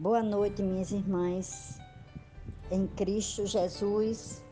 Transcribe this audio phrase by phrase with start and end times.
[0.00, 1.78] Boa noite, minhas irmãs.
[2.70, 4.42] Em Cristo Jesus,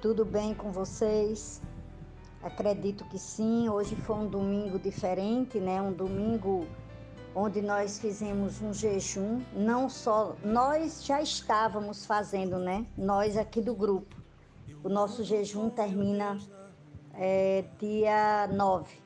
[0.00, 1.60] tudo bem com vocês?
[2.40, 3.68] Acredito que sim.
[3.68, 5.82] Hoje foi um domingo diferente, né?
[5.82, 6.68] Um domingo
[7.34, 9.42] onde nós fizemos um jejum.
[9.52, 12.86] Não só nós já estávamos fazendo, né?
[12.96, 14.14] Nós aqui do grupo.
[14.84, 16.38] O nosso jejum termina
[17.14, 18.98] é, dia 9.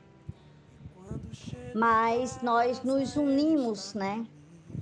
[1.73, 4.27] Mas nós nos unimos, né?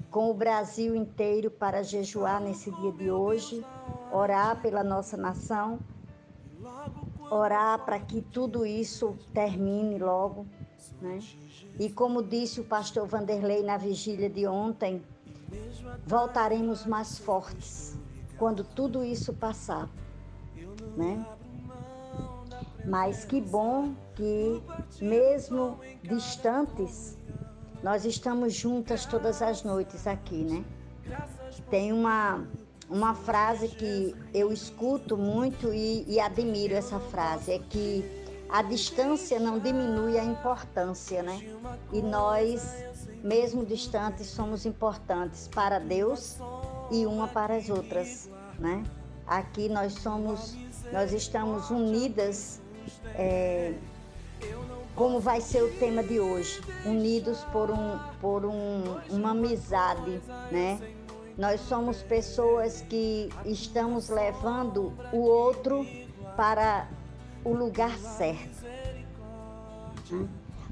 [0.10, 3.66] Com o Brasil inteiro para jejuar nesse dia de hoje,
[4.12, 5.80] orar pela nossa nação,
[7.30, 10.46] orar para que tudo isso termine logo,
[11.02, 11.20] né?
[11.80, 15.04] E como disse o pastor Vanderlei na vigília de ontem,
[16.06, 17.98] voltaremos mais fortes
[18.38, 19.90] quando tudo isso passar,
[20.96, 21.26] né?
[22.86, 24.64] Mas que bom que
[25.02, 27.17] mesmo distantes
[27.88, 30.62] nós estamos juntas todas as noites aqui, né?
[31.70, 32.46] Tem uma,
[32.90, 38.04] uma frase que eu escuto muito e, e admiro essa frase, é que
[38.50, 41.40] a distância não diminui a importância, né?
[41.94, 42.76] E nós,
[43.24, 46.36] mesmo distantes, somos importantes para Deus
[46.92, 48.84] e uma para as outras, né?
[49.26, 50.58] Aqui nós somos,
[50.92, 52.60] nós estamos unidas
[53.16, 53.76] é,
[54.98, 60.20] como vai ser o tema de hoje, unidos por, um, por um, uma amizade,
[60.52, 60.82] né?
[61.38, 65.86] Nós somos pessoas que estamos levando o outro
[66.36, 66.88] para
[67.46, 68.66] o lugar certo.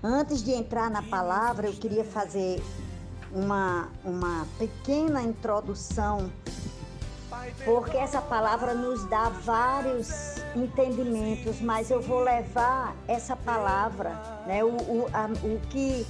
[0.04, 2.64] Antes de entrar na palavra, eu queria fazer
[3.32, 6.32] uma, uma pequena introdução
[7.64, 14.12] porque essa palavra nos dá vários entendimentos, mas eu vou levar essa palavra,
[14.48, 16.06] né, o, o, a, o que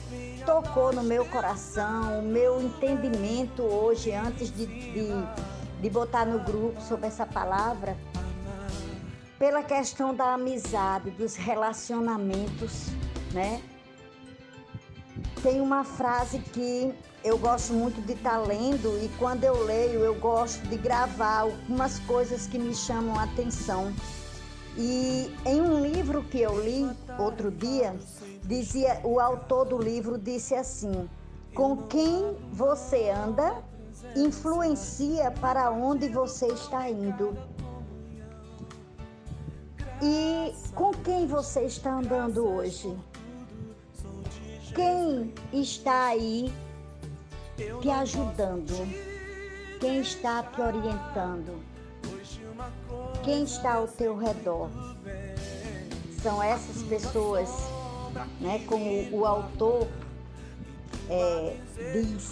[0.45, 5.07] tocou no meu coração, o meu entendimento hoje, antes de, de,
[5.81, 7.97] de botar no grupo sobre essa palavra,
[9.37, 12.87] pela questão da amizade, dos relacionamentos,
[13.33, 13.61] né?
[15.41, 20.01] Tem uma frase que eu gosto muito de estar tá lendo e quando eu leio
[20.01, 23.93] eu gosto de gravar algumas coisas que me chamam a atenção.
[24.77, 27.95] E em um livro que eu li outro dia,
[28.43, 31.09] dizia o autor do livro disse assim:
[31.53, 33.63] com quem você anda
[34.15, 37.35] influencia para onde você está indo.
[40.01, 42.95] E com quem você está andando hoje?
[44.75, 46.53] Quem está aí
[47.81, 48.73] te ajudando,
[49.79, 51.63] quem está te orientando,
[53.23, 54.69] quem está ao teu redor.
[56.21, 57.49] São essas pessoas,
[58.39, 59.87] né, como o autor
[61.09, 61.57] é,
[61.93, 62.31] diz,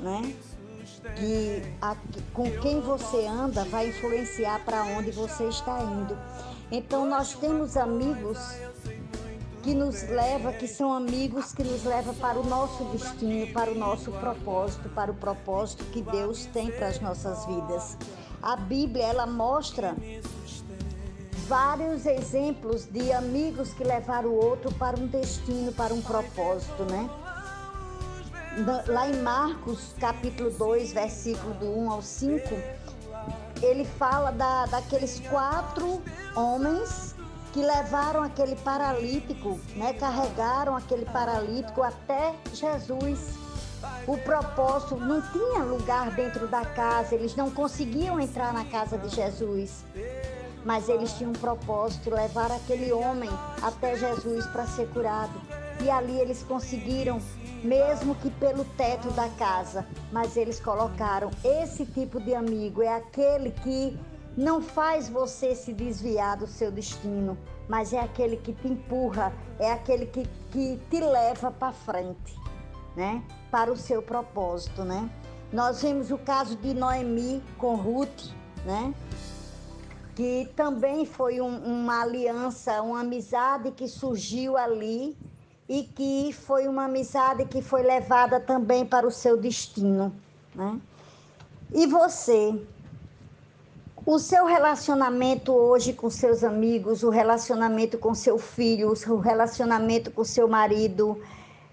[0.00, 0.34] né,
[1.16, 1.96] que a,
[2.32, 6.16] com quem você anda vai influenciar para onde você está indo.
[6.70, 8.38] Então nós temos amigos
[9.62, 13.74] que nos leva, que são amigos que nos leva para o nosso destino, para o
[13.74, 17.96] nosso propósito, para o propósito que Deus tem para as nossas vidas.
[18.44, 19.96] A Bíblia ela mostra
[21.48, 27.08] vários exemplos de amigos que levaram o outro para um destino, para um propósito, né?
[28.86, 32.48] Lá em Marcos, capítulo 2, versículo do 1 ao 5,
[33.62, 36.02] ele fala da, daqueles quatro
[36.36, 37.14] homens
[37.54, 43.43] que levaram aquele paralítico, né, carregaram aquele paralítico até Jesus.
[44.06, 49.08] O propósito não tinha lugar dentro da casa, eles não conseguiam entrar na casa de
[49.08, 49.84] Jesus.
[50.62, 53.30] Mas eles tinham um propósito, levar aquele homem
[53.62, 55.40] até Jesus para ser curado.
[55.82, 57.20] E ali eles conseguiram,
[57.62, 63.50] mesmo que pelo teto da casa, mas eles colocaram esse tipo de amigo, é aquele
[63.50, 63.98] que
[64.36, 67.38] não faz você se desviar do seu destino,
[67.68, 72.38] mas é aquele que te empurra, é aquele que, que te leva para frente,
[72.96, 73.22] né?
[73.54, 75.08] Para o seu propósito, né?
[75.52, 78.32] Nós vimos o caso de Noemi com Ruth,
[78.66, 78.92] né?
[80.16, 85.16] Que também foi um, uma aliança, uma amizade que surgiu ali
[85.68, 90.12] e que foi uma amizade que foi levada também para o seu destino,
[90.52, 90.80] né?
[91.72, 92.60] E você,
[94.04, 100.24] o seu relacionamento hoje com seus amigos, o relacionamento com seu filho, o relacionamento com
[100.24, 101.22] seu marido,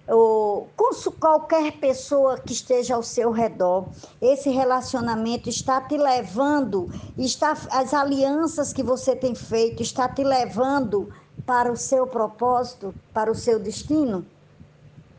[0.08, 3.88] ou com qualquer pessoa que esteja ao seu redor,
[4.22, 11.14] esse relacionamento está te levando, está as alianças que você tem feito está te levando
[11.46, 14.26] para o seu propósito, para o seu destino,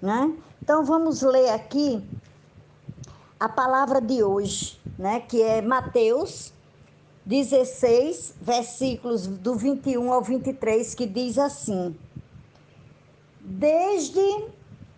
[0.01, 0.33] né?
[0.63, 2.05] Então vamos ler aqui
[3.39, 6.53] a palavra de hoje, né, que é Mateus
[7.25, 11.97] 16, versículos do 21 ao 23, que diz assim:
[13.41, 14.21] Desde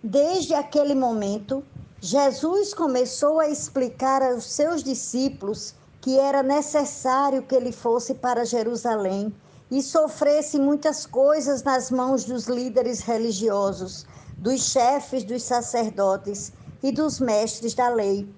[0.05, 1.65] desde aquele momento,
[1.99, 9.35] Jesus começou a explicar aos seus discípulos que era necessário que ele fosse para Jerusalém
[9.71, 14.05] e sofresse muitas coisas nas mãos dos líderes religiosos,
[14.37, 16.53] dos chefes dos sacerdotes
[16.83, 18.29] e dos mestres da lei,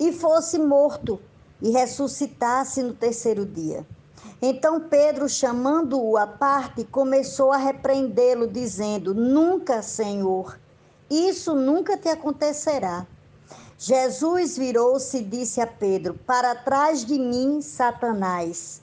[0.00, 1.20] e fosse morto
[1.62, 3.86] e ressuscitasse no terceiro dia.
[4.42, 10.58] Então Pedro, chamando-o à parte, começou a repreendê-lo, dizendo: Nunca, Senhor,
[11.10, 13.06] isso nunca te acontecerá.
[13.78, 18.82] Jesus virou-se e disse a Pedro: Para trás de mim, Satanás.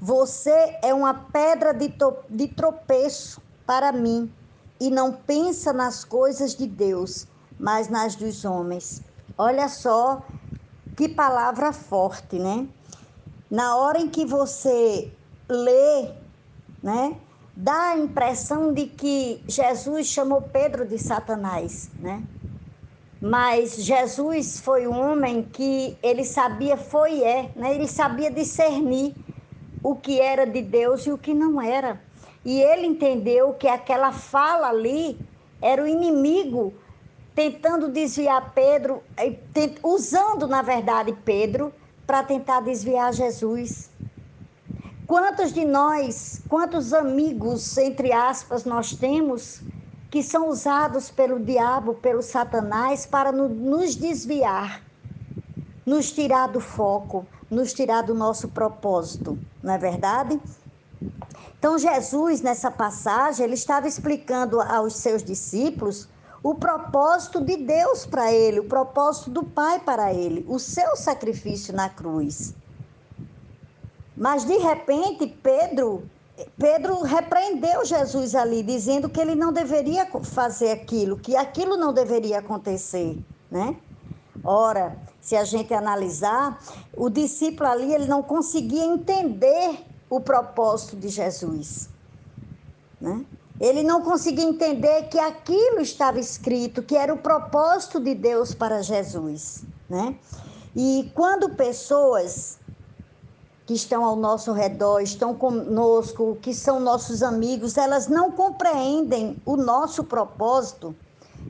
[0.00, 1.92] Você é uma pedra de,
[2.28, 4.32] de tropeço para mim
[4.80, 7.26] e não pensa nas coisas de Deus,
[7.58, 9.00] mas nas dos homens.
[9.38, 10.22] Olha só
[10.96, 12.66] que palavra forte, né?
[13.50, 15.12] Na hora em que você
[15.48, 16.10] lê,
[16.82, 17.16] né?
[17.54, 22.22] Dá a impressão de que Jesus chamou Pedro de Satanás, né?
[23.20, 27.74] Mas Jesus foi um homem que ele sabia, foi e é, né?
[27.74, 29.14] Ele sabia discernir
[29.82, 32.00] o que era de Deus e o que não era.
[32.44, 35.20] E ele entendeu que aquela fala ali
[35.60, 36.72] era o inimigo
[37.34, 39.02] tentando desviar Pedro,
[39.82, 41.72] usando, na verdade, Pedro
[42.06, 43.91] para tentar desviar Jesus.
[45.12, 49.60] Quantos de nós, quantos amigos, entre aspas, nós temos
[50.10, 54.82] que são usados pelo diabo, pelo Satanás, para nos desviar,
[55.84, 60.40] nos tirar do foco, nos tirar do nosso propósito, não é verdade?
[61.58, 66.08] Então, Jesus, nessa passagem, ele estava explicando aos seus discípulos
[66.42, 71.76] o propósito de Deus para ele, o propósito do Pai para ele, o seu sacrifício
[71.76, 72.54] na cruz.
[74.22, 76.08] Mas de repente, Pedro,
[76.56, 82.38] Pedro repreendeu Jesus ali, dizendo que ele não deveria fazer aquilo, que aquilo não deveria
[82.38, 83.18] acontecer,
[83.50, 83.74] né?
[84.44, 86.56] Ora, se a gente analisar,
[86.96, 91.88] o discípulo ali ele não conseguia entender o propósito de Jesus,
[93.00, 93.26] né?
[93.58, 98.82] Ele não conseguia entender que aquilo estava escrito, que era o propósito de Deus para
[98.82, 100.14] Jesus, né?
[100.76, 102.61] E quando pessoas
[103.72, 109.56] que estão ao nosso redor, estão conosco, que são nossos amigos, elas não compreendem o
[109.56, 110.94] nosso propósito,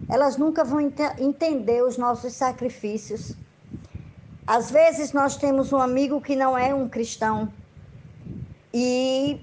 [0.08, 3.34] elas nunca vão ent entender os nossos sacrifícios.
[4.46, 7.52] Às vezes nós temos um amigo que não é um cristão
[8.72, 9.40] e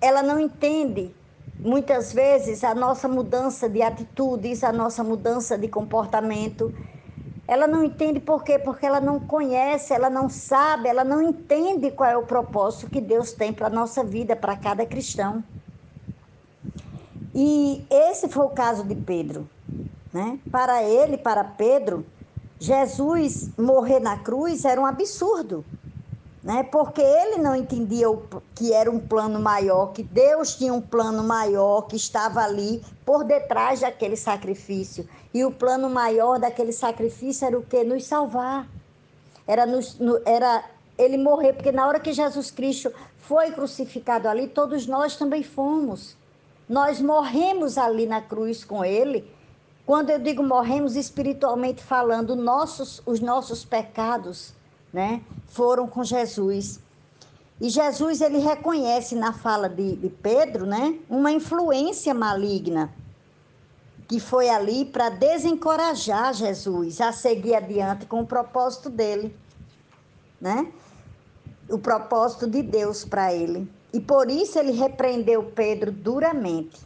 [0.00, 1.14] ela não entende
[1.58, 6.74] muitas vezes a nossa mudança de atitudes, a nossa mudança de comportamento.
[7.48, 8.58] Ela não entende por quê?
[8.58, 13.00] Porque ela não conhece, ela não sabe, ela não entende qual é o propósito que
[13.00, 15.42] Deus tem para a nossa vida, para cada cristão.
[17.34, 19.48] E esse foi o caso de Pedro.
[20.12, 20.38] Né?
[20.50, 22.04] Para ele, para Pedro,
[22.58, 25.64] Jesus morrer na cruz era um absurdo
[26.42, 26.62] né?
[26.62, 28.22] Porque ele não entendia o,
[28.54, 33.24] que era um plano maior, que Deus tinha um plano maior que estava ali por
[33.24, 35.08] detrás daquele sacrifício.
[35.34, 37.82] E o plano maior daquele sacrifício era o que?
[37.84, 38.68] Nos salvar.
[39.46, 40.64] Era, nos, no, era
[40.96, 46.16] ele morrer, porque na hora que Jesus Cristo foi crucificado ali, todos nós também fomos.
[46.68, 49.28] Nós morremos ali na cruz com ele.
[49.86, 54.52] Quando eu digo morremos espiritualmente falando, nossos, os nossos pecados
[54.92, 56.80] né, foram com Jesus.
[57.60, 62.92] E Jesus ele reconhece na fala de, de Pedro, né, uma influência maligna
[64.08, 69.36] que foi ali para desencorajar Jesus a seguir adiante com o propósito dele,
[70.40, 70.72] né?
[71.68, 73.70] O propósito de Deus para ele.
[73.92, 76.80] E por isso ele repreendeu Pedro duramente.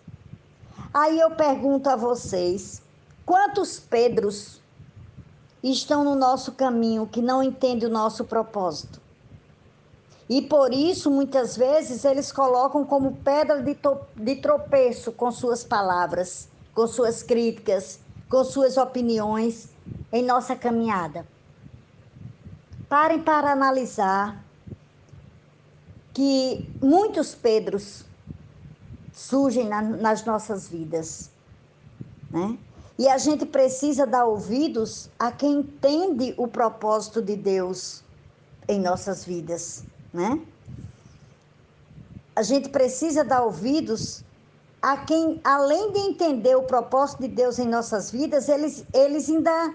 [0.93, 2.83] Aí eu pergunto a vocês:
[3.25, 4.61] quantos Pedros
[5.71, 9.01] estão no nosso caminho, que não entendem o nosso propósito.
[10.29, 13.77] E por isso, muitas vezes, eles colocam como pedra de,
[14.17, 19.69] de tropeço com suas palavras, com suas críticas, com suas opiniões
[20.11, 21.27] em nossa caminhada.
[22.89, 24.43] Parem para analisar
[26.13, 28.05] que muitos Pedros
[29.13, 31.31] surgem na, nas nossas vidas,
[32.31, 32.59] né?
[32.99, 38.03] E a gente precisa dar ouvidos a quem entende o propósito de Deus
[38.69, 40.41] em nossas vidas, né?
[42.35, 44.25] A gente precisa dar ouvidos
[44.81, 49.75] a quem, além de entender o propósito de Deus em nossas vidas, eles, eles ainda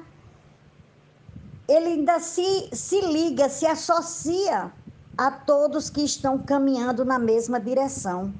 [1.67, 4.71] ele ainda se, se liga, se associa
[5.17, 8.33] a todos que estão caminhando na mesma direção.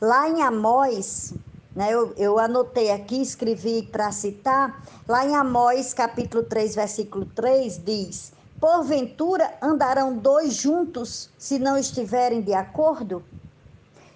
[0.00, 1.34] Lá em Amós,
[1.76, 7.84] né, eu, eu anotei aqui, escrevi para citar, lá em Amós, capítulo 3, versículo 3,
[7.84, 13.22] diz: Porventura andarão dois juntos se não estiverem de acordo?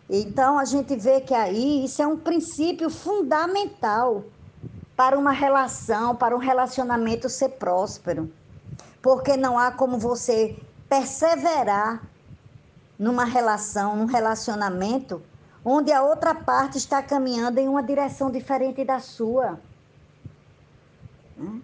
[0.09, 4.25] Então a gente vê que aí isso é um princípio fundamental
[4.97, 8.33] para uma relação, para um relacionamento ser próspero.
[9.03, 12.03] Porque não há como você perseverar
[12.99, 15.23] numa relação, num relacionamento,
[15.65, 19.61] onde a outra parte está caminhando em uma direção diferente da sua.
[21.37, 21.61] Né?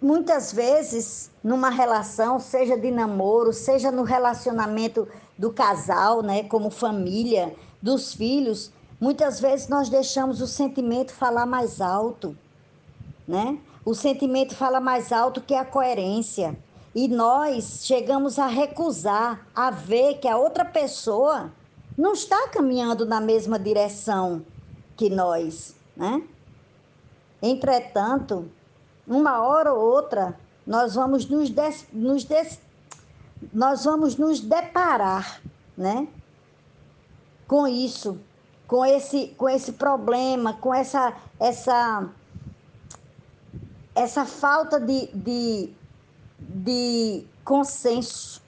[0.00, 5.06] Muitas vezes, numa relação, seja de namoro, seja no relacionamento
[5.36, 11.80] do casal, né, como família, dos filhos, muitas vezes nós deixamos o sentimento falar mais
[11.80, 12.36] alto,
[13.28, 13.58] né?
[13.84, 16.58] O sentimento fala mais alto que a coerência.
[16.94, 21.50] E nós chegamos a recusar, a ver que a outra pessoa
[21.96, 24.44] não está caminhando na mesma direção
[24.96, 26.22] que nós, né?
[27.42, 28.50] Entretanto,
[29.06, 32.60] uma hora ou outra, nós vamos nos, des, nos des,
[33.52, 35.40] nós vamos nos deparar,
[35.76, 36.06] né?
[37.48, 38.20] Com isso,
[38.66, 42.08] com esse, com esse problema, com essa, essa,
[43.94, 45.72] essa falta de, de,
[46.38, 48.42] de consenso,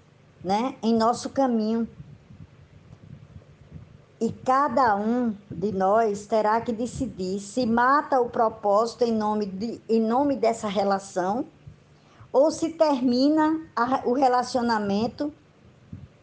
[0.44, 0.76] né?
[0.82, 1.88] Em nosso caminho.
[4.22, 9.80] E cada um de nós terá que decidir se mata o propósito em nome, de,
[9.88, 11.44] em nome dessa relação
[12.32, 15.32] ou se termina a, o relacionamento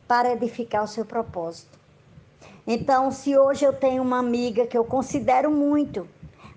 [0.08, 1.78] para edificar o seu propósito.
[2.66, 6.08] Então, se hoje eu tenho uma amiga que eu considero muito,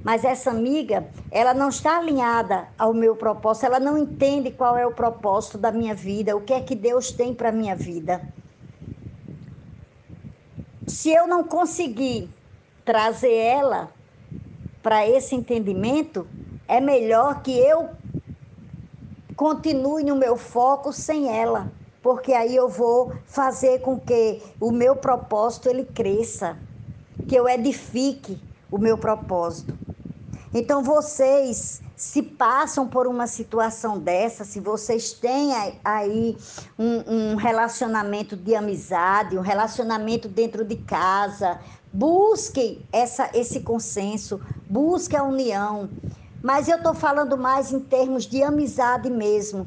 [0.05, 4.87] mas essa amiga, ela não está alinhada ao meu propósito, ela não entende qual é
[4.87, 8.23] o propósito da minha vida, o que é que Deus tem para a minha vida
[10.87, 12.29] se eu não conseguir
[12.85, 13.91] trazer ela
[14.83, 16.27] para esse entendimento,
[16.67, 17.91] é melhor que eu
[19.37, 21.71] continue no meu foco sem ela,
[22.03, 26.57] porque aí eu vou fazer com que o meu propósito ele cresça,
[27.29, 29.79] que eu edifique o meu propósito.
[30.53, 35.53] Então vocês se passam por uma situação dessa, se vocês têm
[35.85, 36.37] aí
[36.77, 41.61] um, um relacionamento de amizade, um relacionamento dentro de casa,
[41.93, 45.89] busquem essa, esse consenso, busquem a união.
[46.43, 49.65] Mas eu estou falando mais em termos de amizade mesmo,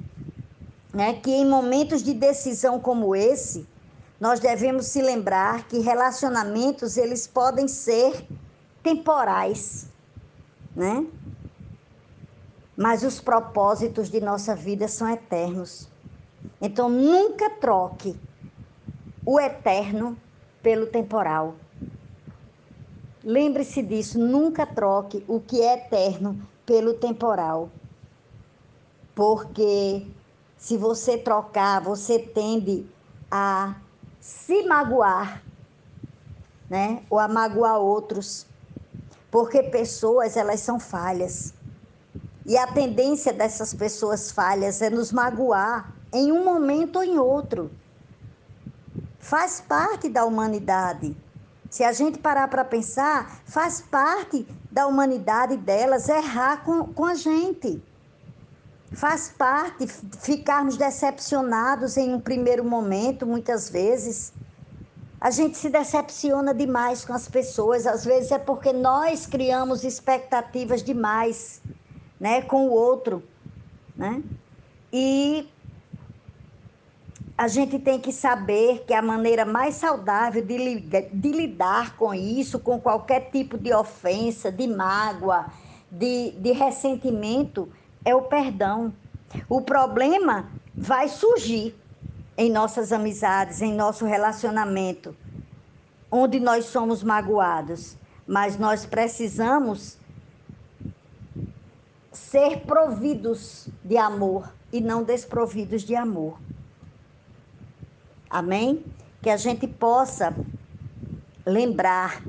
[0.93, 1.13] né?
[1.13, 3.65] Que em momentos de decisão como esse,
[4.19, 8.27] nós devemos se lembrar que relacionamentos eles podem ser
[8.83, 9.87] temporais,
[10.75, 11.05] né?
[12.75, 15.87] Mas os propósitos de nossa vida são eternos.
[16.61, 18.15] Então nunca troque
[19.25, 20.17] o eterno
[20.61, 21.55] pelo temporal.
[23.23, 27.69] Lembre-se disso, nunca troque o que é eterno pelo temporal.
[29.15, 30.05] Porque
[30.57, 32.85] se você trocar, você tende
[33.31, 33.75] a
[34.19, 35.41] se magoar,
[36.69, 37.03] né?
[37.09, 38.45] Ou a magoar outros.
[39.31, 41.53] Porque pessoas, elas são falhas.
[42.45, 47.71] E a tendência dessas pessoas falhas é nos magoar em um momento ou em outro.
[49.17, 51.17] Faz parte da humanidade.
[51.71, 57.15] Se a gente parar para pensar, faz parte da humanidade delas errar com, com a
[57.15, 57.83] gente.
[58.91, 59.87] Faz parte
[60.21, 64.31] ficarmos decepcionados em um primeiro momento, muitas vezes.
[65.19, 70.83] A gente se decepciona demais com as pessoas, às vezes é porque nós criamos expectativas
[70.83, 71.59] demais
[72.25, 73.21] né, com o outro,
[73.95, 74.23] né?
[74.91, 75.47] E
[77.37, 82.57] a gente tem que saber que a maneira mais saudável de, de lidar com isso,
[82.57, 85.51] com qualquer tipo de ofensa, de mágoa,
[85.91, 87.69] de, de ressentimento,
[88.03, 88.91] é o perdão.
[89.47, 91.75] O problema vai surgir
[92.35, 95.15] em nossas amizades, em nosso relacionamento,
[96.09, 99.99] onde nós somos magoados, mas nós precisamos
[102.15, 106.39] ser providos de amor e não desprovidos de amor.
[108.29, 108.83] Amém?
[109.21, 110.35] Que a gente possa
[111.45, 112.23] lembrar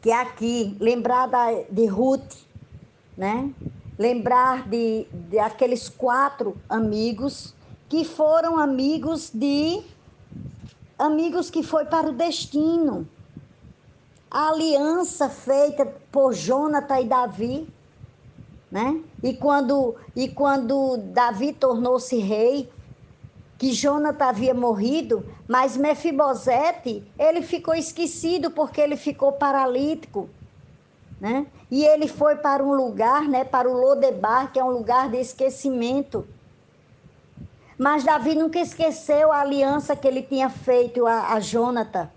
[0.00, 2.34] que aqui, lembrar da, de Ruth,
[3.16, 3.52] né?
[3.98, 7.54] Lembrar de, de aqueles quatro amigos
[7.88, 9.82] que foram amigos de
[10.98, 13.08] amigos que foi para o destino.
[14.30, 17.73] A aliança feita por Jonathan e Davi
[18.74, 19.00] né?
[19.22, 22.68] E quando, e quando Davi tornou-se rei,
[23.56, 30.28] que Jonathan havia morrido, mas Mefibosete, ele ficou esquecido porque ele ficou paralítico,
[31.20, 31.46] né?
[31.70, 35.18] E ele foi para um lugar, né, para o Lodebar, que é um lugar de
[35.18, 36.26] esquecimento.
[37.78, 42.10] Mas Davi nunca esqueceu a aliança que ele tinha feito a, a Jonathan.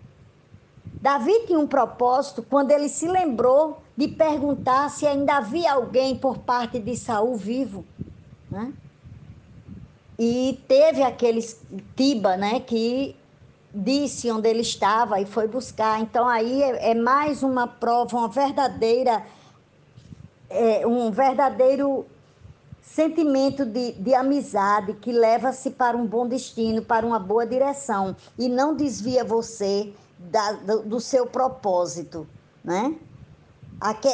[1.00, 6.38] Davi tinha um propósito quando ele se lembrou de perguntar se ainda havia alguém por
[6.38, 7.84] parte de Saul vivo,
[8.50, 8.72] né?
[10.20, 11.42] E teve aquele
[11.96, 13.16] Tiba, né, que
[13.74, 16.00] disse onde ele estava e foi buscar.
[16.00, 19.24] Então aí é, é mais uma prova, uma verdadeira,
[20.50, 22.06] é, um verdadeiro
[22.82, 28.48] sentimento de, de amizade que leva-se para um bom destino, para uma boa direção e
[28.48, 32.28] não desvia você da, do, do, seu propósito,
[32.64, 32.96] né?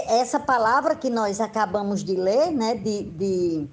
[0.08, 3.68] Essa palavra que nós acabamos de ler, né, de, de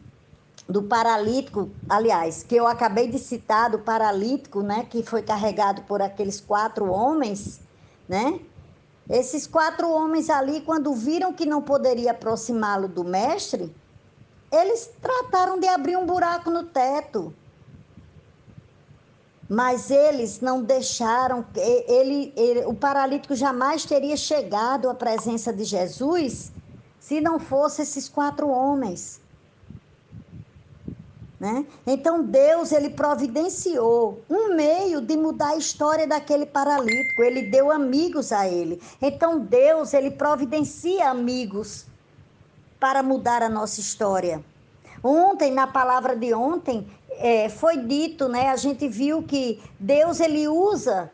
[0.69, 6.01] do paralítico, aliás, que eu acabei de citar, do paralítico, né, que foi carregado por
[6.01, 7.61] aqueles quatro homens,
[8.09, 8.39] né?
[9.09, 13.75] Esses quatro homens ali, quando viram que não poderia aproximá-lo do mestre,
[14.53, 17.35] eles trataram de abrir um buraco no teto.
[19.51, 26.53] Mas eles não deixaram, ele, ele, o paralítico jamais teria chegado à presença de Jesus
[27.01, 29.21] se não fosse esses quatro homens.
[31.41, 31.67] Né?
[31.85, 37.21] Então Deus ele providenciou um meio de mudar a história daquele paralítico.
[37.21, 38.81] Ele deu amigos a ele.
[39.03, 41.87] Então Deus ele providencia amigos
[42.79, 44.45] para mudar a nossa história.
[45.03, 48.49] Ontem na palavra de ontem é, foi dito, né?
[48.49, 51.11] A gente viu que Deus ele usa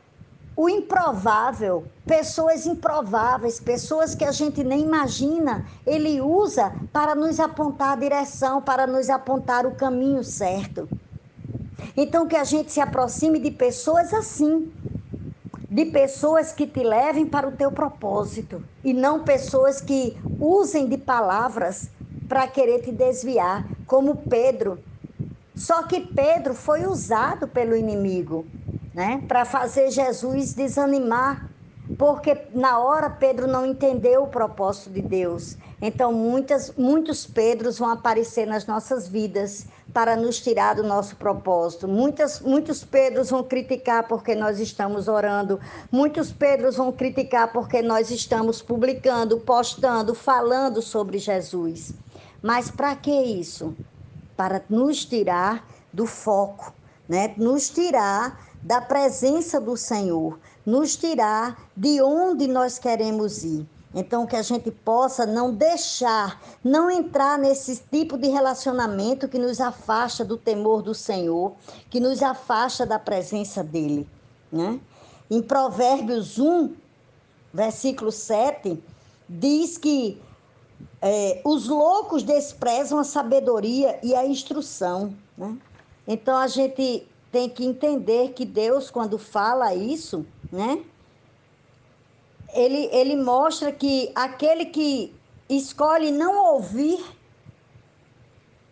[0.56, 7.92] o improvável, pessoas improváveis, pessoas que a gente nem imagina, ele usa para nos apontar
[7.92, 10.88] a direção, para nos apontar o caminho certo.
[11.94, 14.72] Então, que a gente se aproxime de pessoas assim,
[15.68, 20.96] de pessoas que te levem para o teu propósito, e não pessoas que usem de
[20.96, 21.90] palavras
[22.28, 24.78] para querer te desviar, como Pedro.
[25.54, 28.44] Só que Pedro foi usado pelo inimigo
[28.96, 29.22] né?
[29.28, 31.50] Para fazer Jesus desanimar,
[31.98, 35.58] porque na hora Pedro não entendeu o propósito de Deus.
[35.82, 41.86] Então muitas, muitos Pedros vão aparecer nas nossas vidas para nos tirar do nosso propósito.
[41.86, 45.60] Muitas, muitos Pedros vão criticar porque nós estamos orando.
[45.92, 51.92] Muitos Pedros vão criticar porque nós estamos publicando, postando, falando sobre Jesus.
[52.42, 53.74] Mas para que isso?
[54.36, 56.72] Para nos tirar do foco,
[57.08, 57.34] né?
[57.36, 63.66] Nos tirar da presença do Senhor, nos tirar de onde nós queremos ir.
[63.94, 69.58] Então, que a gente possa não deixar, não entrar nesse tipo de relacionamento que nos
[69.58, 71.54] afasta do temor do Senhor,
[71.88, 74.06] que nos afasta da presença dEle.
[74.52, 74.78] Né?
[75.30, 76.74] Em Provérbios 1,
[77.54, 78.82] versículo 7,
[79.26, 80.20] diz que
[81.00, 85.14] é, os loucos desprezam a sabedoria e a instrução.
[85.36, 85.56] Né?
[86.06, 90.82] Então, a gente tem que entender que Deus, quando fala isso, né?
[92.54, 95.14] Ele, ele mostra que aquele que
[95.48, 97.04] escolhe não ouvir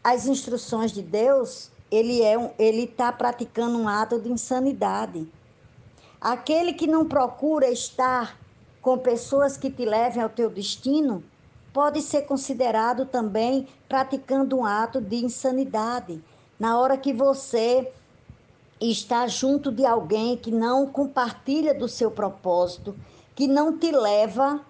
[0.03, 5.29] as instruções de Deus, ele é um, ele está praticando um ato de insanidade.
[6.21, 8.39] Aquele que não procura estar
[8.81, 11.23] com pessoas que te levem ao teu destino,
[11.75, 16.23] pode ser considerado também praticando um ato de insanidade.
[16.59, 17.93] Na hora que você
[18.81, 22.95] estar junto de alguém que não compartilha do seu propósito,
[23.35, 24.61] que não te leva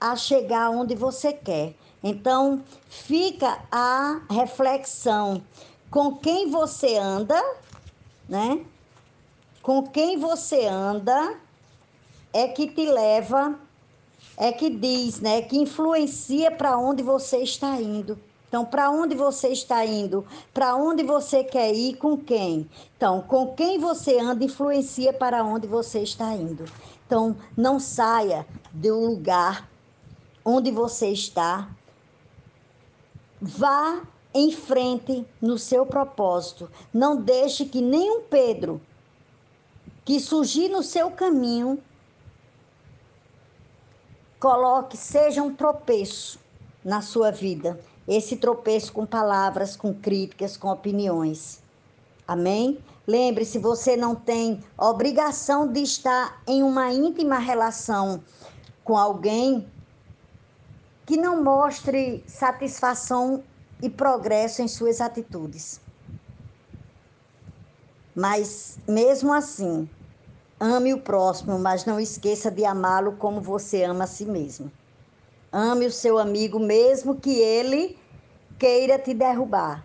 [0.00, 1.74] a chegar onde você quer.
[2.02, 5.42] Então, fica a reflexão
[5.90, 7.38] com quem você anda,
[8.26, 8.64] né?
[9.62, 11.38] Com quem você anda
[12.32, 13.58] é que te leva,
[14.36, 15.42] é que diz, né?
[15.42, 18.18] Que influencia para onde você está indo.
[18.48, 20.24] Então, para onde você está indo?
[20.54, 21.96] Para onde você quer ir?
[21.96, 22.70] Com quem?
[22.96, 26.64] Então, com quem você anda influencia para onde você está indo.
[27.06, 29.68] Então, não saia do lugar
[30.44, 31.68] onde você está.
[33.40, 36.70] Vá em frente no seu propósito.
[36.92, 38.80] Não deixe que nenhum Pedro
[40.04, 41.82] que surgir no seu caminho
[44.38, 46.38] coloque, seja um tropeço
[46.84, 51.60] na sua vida esse tropeço com palavras, com críticas, com opiniões.
[52.26, 52.78] Amém?
[53.06, 58.22] Lembre-se, você não tem obrigação de estar em uma íntima relação
[58.84, 59.66] com alguém
[61.04, 63.42] que não mostre satisfação
[63.80, 65.80] e progresso em suas atitudes.
[68.14, 69.88] Mas, mesmo assim,
[70.58, 74.70] ame o próximo, mas não esqueça de amá-lo como você ama a si mesmo.
[75.52, 77.98] Ame o seu amigo, mesmo que ele
[78.58, 79.84] queira te derrubar.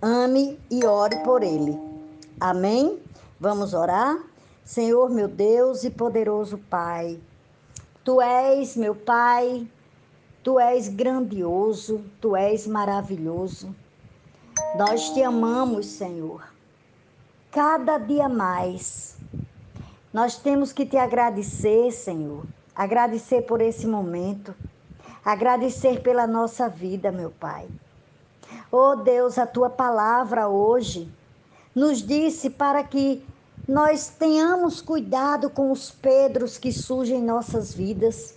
[0.00, 1.78] Ame e ore por ele.
[2.40, 3.00] Amém?
[3.40, 4.18] Vamos orar?
[4.64, 7.20] Senhor, meu Deus e poderoso Pai,
[8.02, 9.68] tu és meu Pai,
[10.42, 13.74] tu és grandioso, tu és maravilhoso.
[14.76, 16.42] Nós te amamos, Senhor,
[17.50, 19.13] cada dia mais.
[20.14, 24.54] Nós temos que te agradecer, Senhor, agradecer por esse momento,
[25.24, 27.66] agradecer pela nossa vida, meu Pai.
[28.70, 31.12] Oh Deus, a tua palavra hoje
[31.74, 33.26] nos disse para que
[33.66, 38.36] nós tenhamos cuidado com os Pedros que surgem em nossas vidas.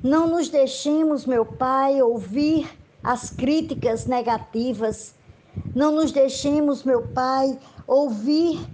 [0.00, 2.70] Não nos deixemos, meu Pai, ouvir
[3.02, 5.12] as críticas negativas.
[5.74, 8.64] Não nos deixemos, meu Pai, ouvir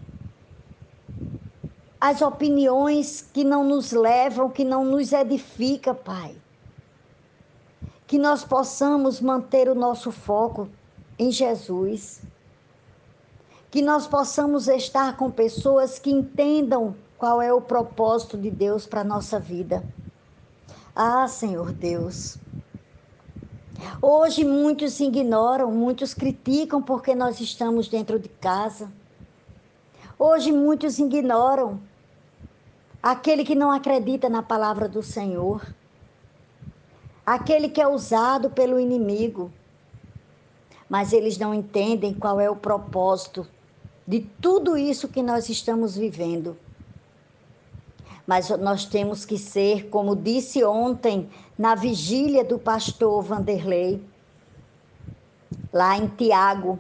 [2.02, 6.34] as opiniões que não nos levam, que não nos edifica, Pai.
[8.08, 10.68] Que nós possamos manter o nosso foco
[11.16, 12.20] em Jesus
[13.70, 19.00] que nós possamos estar com pessoas que entendam qual é o propósito de Deus para
[19.00, 19.82] a nossa vida.
[20.94, 22.36] Ah, Senhor Deus.
[24.02, 28.92] Hoje muitos ignoram, muitos criticam porque nós estamos dentro de casa.
[30.18, 31.80] Hoje muitos ignoram
[33.02, 35.74] aquele que não acredita na palavra do Senhor,
[37.26, 39.50] aquele que é usado pelo inimigo,
[40.88, 43.46] mas eles não entendem qual é o propósito
[44.06, 46.56] de tudo isso que nós estamos vivendo.
[48.26, 54.04] Mas nós temos que ser, como disse ontem, na vigília do pastor Vanderlei,
[55.72, 56.78] lá em Tiago,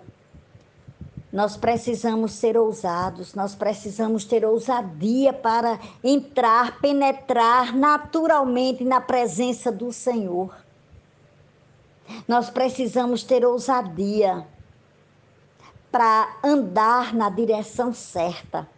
[1.32, 9.90] nós precisamos ser ousados, nós precisamos ter ousadia para entrar, penetrar naturalmente na presença do
[9.90, 10.54] Senhor.
[12.28, 14.46] Nós precisamos ter ousadia
[15.90, 18.68] para andar na direção certa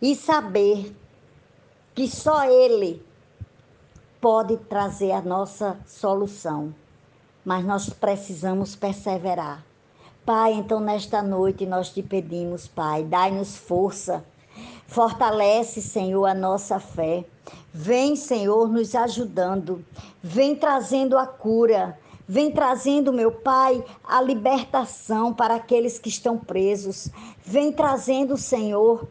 [0.00, 0.96] e saber
[1.94, 3.04] que só Ele
[4.22, 6.74] pode trazer a nossa solução,
[7.44, 9.71] mas nós precisamos perseverar.
[10.24, 14.24] Pai, então nesta noite nós te pedimos, Pai, dai-nos força,
[14.86, 17.24] fortalece, Senhor, a nossa fé.
[17.74, 19.84] Vem, Senhor, nos ajudando,
[20.22, 27.10] vem trazendo a cura, Vem trazendo, meu Pai, a libertação para aqueles que estão presos.
[27.44, 29.06] Vem trazendo, Senhor,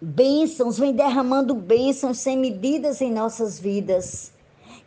[0.00, 4.32] bênçãos, vem derramando bênçãos sem medidas em nossas vidas.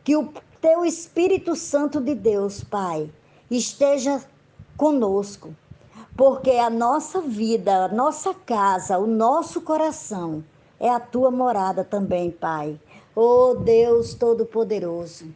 [0.03, 3.09] Que o teu Espírito Santo de Deus, Pai,
[3.49, 4.21] esteja
[4.77, 5.53] conosco,
[6.15, 10.43] porque a nossa vida, a nossa casa, o nosso coração
[10.79, 12.79] é a tua morada também, Pai.
[13.15, 15.33] Oh Deus Todo-Poderoso.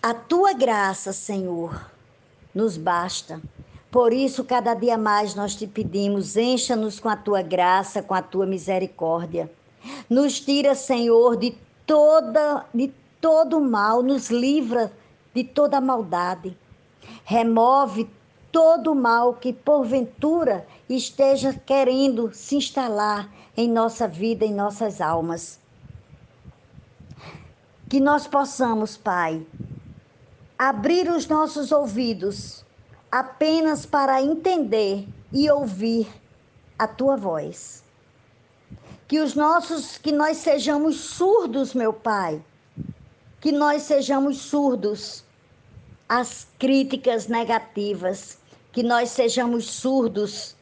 [0.00, 1.90] A tua graça, Senhor,
[2.54, 3.40] nos basta.
[3.90, 8.22] Por isso, cada dia mais nós te pedimos, encha-nos com a tua graça, com a
[8.22, 9.50] tua misericórdia.
[10.08, 14.92] Nos tira, Senhor, de toda de todo mal, nos livra
[15.34, 16.56] de toda maldade.
[17.24, 18.08] Remove
[18.50, 25.60] todo mal que porventura esteja querendo se instalar em nossa vida, em nossas almas.
[27.88, 29.44] Que nós possamos, Pai,
[30.58, 32.64] abrir os nossos ouvidos
[33.10, 36.08] apenas para entender e ouvir
[36.78, 37.82] a tua voz.
[39.08, 42.42] Que os nossos, que nós sejamos surdos, meu Pai,
[43.40, 45.24] que nós sejamos surdos
[46.10, 48.36] às críticas negativas,
[48.72, 50.56] que nós sejamos surdos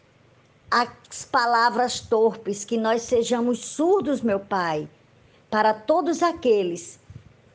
[0.70, 4.86] às palavras torpes, que nós sejamos surdos, meu Pai,
[5.50, 7.00] para todos aqueles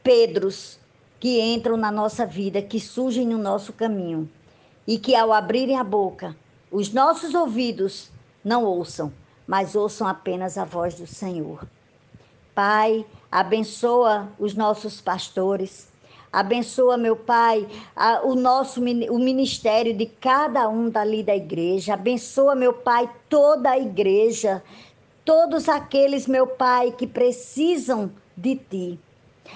[0.01, 0.79] Pedros
[1.19, 4.27] que entram na nossa vida, que surgem no nosso caminho
[4.87, 6.35] e que ao abrirem a boca,
[6.71, 8.09] os nossos ouvidos
[8.43, 9.13] não ouçam,
[9.45, 11.65] mas ouçam apenas a voz do Senhor.
[12.55, 15.92] Pai, abençoa os nossos pastores,
[16.33, 22.55] abençoa, meu Pai, a, o nosso o ministério de cada um dali da igreja, abençoa,
[22.55, 24.63] meu Pai, toda a igreja,
[25.23, 28.99] todos aqueles, meu Pai, que precisam de Ti.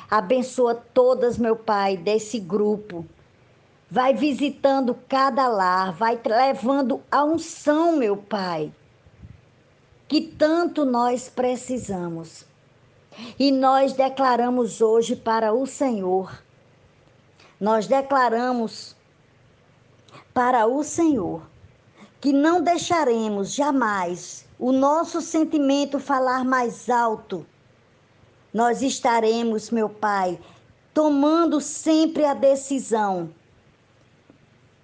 [0.09, 3.03] Abençoa todas, meu Pai, desse grupo.
[3.89, 8.71] Vai visitando cada lar, vai levando a unção, meu Pai,
[10.07, 12.45] que tanto nós precisamos.
[13.39, 16.43] E nós declaramos hoje para o Senhor,
[17.59, 18.95] nós declaramos
[20.33, 21.41] para o Senhor,
[22.21, 27.45] que não deixaremos jamais o nosso sentimento falar mais alto.
[28.53, 30.39] Nós estaremos, meu Pai,
[30.93, 33.29] tomando sempre a decisão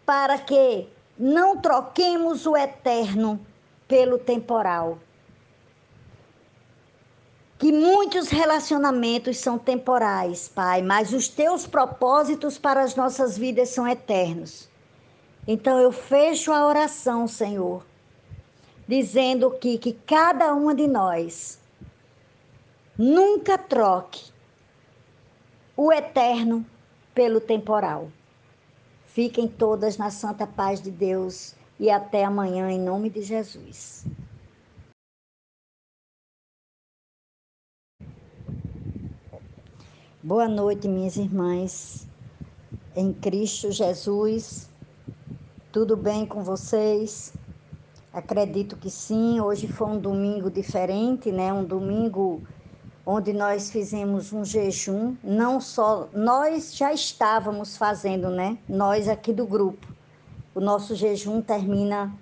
[0.05, 3.39] para que não troquemos o eterno
[3.87, 4.97] pelo temporal.
[7.63, 13.87] Que muitos relacionamentos são temporais, Pai, mas os teus propósitos para as nossas vidas são
[13.87, 14.67] eternos.
[15.47, 17.85] Então eu fecho a oração, Senhor,
[18.85, 21.57] dizendo que, que cada uma de nós
[22.97, 24.29] nunca troque
[25.77, 26.65] o eterno
[27.15, 28.11] pelo temporal.
[29.05, 34.05] Fiquem todas na santa paz de Deus e até amanhã, em nome de Jesus.
[40.25, 42.07] Boa noite, minhas irmãs.
[42.95, 44.69] Em Cristo Jesus,
[45.69, 47.33] tudo bem com vocês?
[48.13, 49.41] Acredito que sim.
[49.41, 51.51] Hoje foi um domingo diferente, né?
[51.51, 52.41] Um domingo
[53.05, 58.57] onde nós fizemos um jejum, não só nós já estávamos fazendo, né?
[58.65, 59.93] Nós aqui do grupo.
[60.55, 62.17] O nosso jejum termina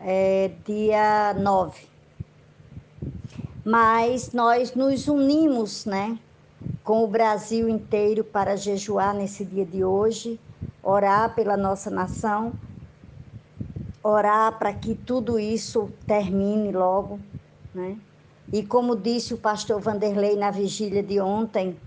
[0.00, 1.86] é, dia 9.
[3.64, 6.18] Mas nós nos unimos, né?
[6.88, 10.40] Com o Brasil inteiro para jejuar nesse dia de hoje,
[10.82, 12.54] orar pela nossa nação,
[14.02, 17.20] orar para que tudo isso termine logo,
[17.74, 17.98] né?
[18.50, 21.78] E como disse o pastor Vanderlei na vigília de ontem,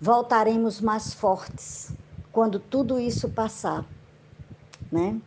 [0.00, 1.94] voltaremos mais fortes
[2.32, 3.84] quando tudo isso passar,
[4.90, 5.20] né?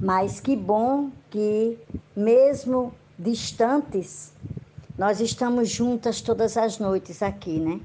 [0.00, 1.78] Mas que bom que
[2.16, 4.32] mesmo distantes,
[5.00, 7.80] nós estamos juntas todas as noites aqui, né?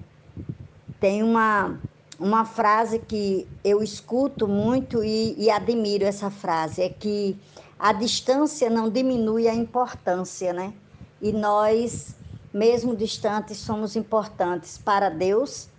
[1.00, 1.80] Tem uma
[2.20, 7.38] uma frase que eu escuto muito e, e admiro essa frase, é que
[7.78, 10.74] a distância não diminui a importância, né?
[11.22, 12.16] e nós,
[12.54, 15.70] mesmo distantes, somos importantes para Deus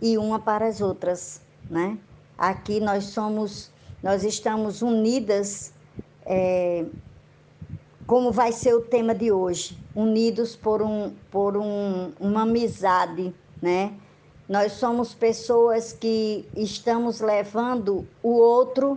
[0.00, 1.96] e uma para as outras, né?
[2.36, 3.70] Aqui nós somos,
[4.02, 5.72] nós estamos unidas,
[6.24, 6.84] é,
[8.06, 13.94] como vai ser o tema de hoje, unidos por, um, por um, uma amizade, né?
[14.46, 18.96] Nós somos pessoas que estamos levando o outro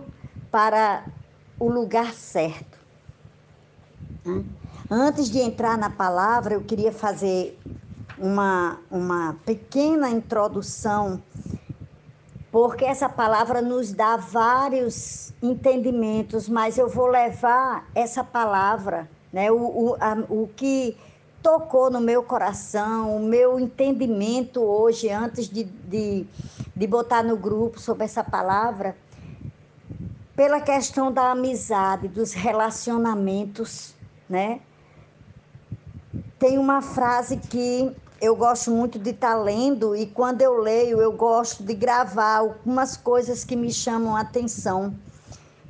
[0.50, 1.04] para
[1.58, 2.78] o lugar certo.
[4.88, 7.58] Antes de entrar na palavra, eu queria fazer
[8.18, 11.22] uma, uma pequena introdução,
[12.52, 19.56] porque essa palavra nos dá vários entendimentos, mas eu vou levar essa palavra, né, o,
[19.56, 20.96] o, a, o que
[21.42, 26.26] tocou no meu coração, o meu entendimento hoje, antes de, de,
[26.76, 28.96] de botar no grupo sobre essa palavra,
[30.36, 33.94] pela questão da amizade, dos relacionamentos,
[34.28, 34.60] né?
[36.38, 41.00] Tem uma frase que eu gosto muito de estar tá lendo e quando eu leio
[41.00, 44.94] eu gosto de gravar algumas coisas que me chamam a atenção.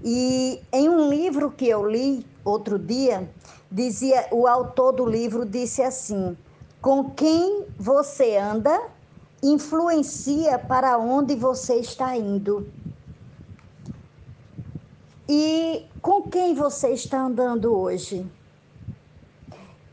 [0.02, 3.32] E em um livro que eu li outro dia,
[3.70, 6.36] dizia o autor do livro disse assim:
[6.80, 8.90] "Com quem você anda
[9.42, 12.72] influencia para onde você está indo".
[15.28, 18.28] E com quem você está andando hoje?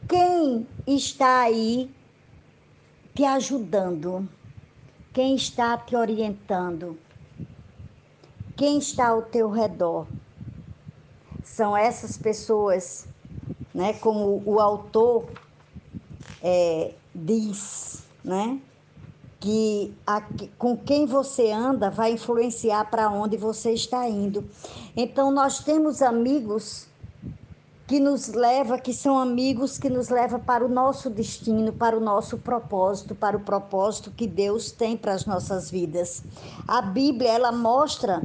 [0.08, 1.94] Quem está aí
[3.14, 4.28] te ajudando?
[5.14, 6.98] Quem está te orientando?
[8.56, 10.08] Quem está ao teu redor?
[11.58, 13.08] São essas pessoas,
[13.74, 13.94] né?
[13.94, 15.26] Como o autor
[16.40, 18.62] é, diz, né?
[19.40, 20.22] Que a,
[20.56, 24.48] com quem você anda vai influenciar para onde você está indo.
[24.96, 26.86] Então, nós temos amigos
[27.88, 32.00] que nos leva, que são amigos que nos leva para o nosso destino, para o
[32.00, 36.22] nosso propósito, para o propósito que Deus tem para as nossas vidas.
[36.68, 38.22] A Bíblia, ela mostra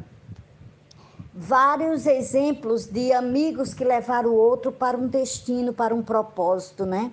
[1.42, 7.10] vários exemplos de amigos que levaram o outro para um destino, para um propósito, né?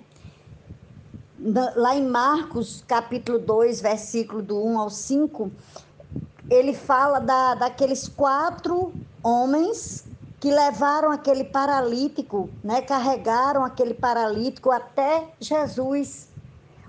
[1.74, 5.50] Lá em Marcos, capítulo 2, versículo do 1 ao 5,
[6.48, 10.04] ele fala da, daqueles quatro homens
[10.38, 16.28] que levaram aquele paralítico, né, carregaram aquele paralítico até Jesus.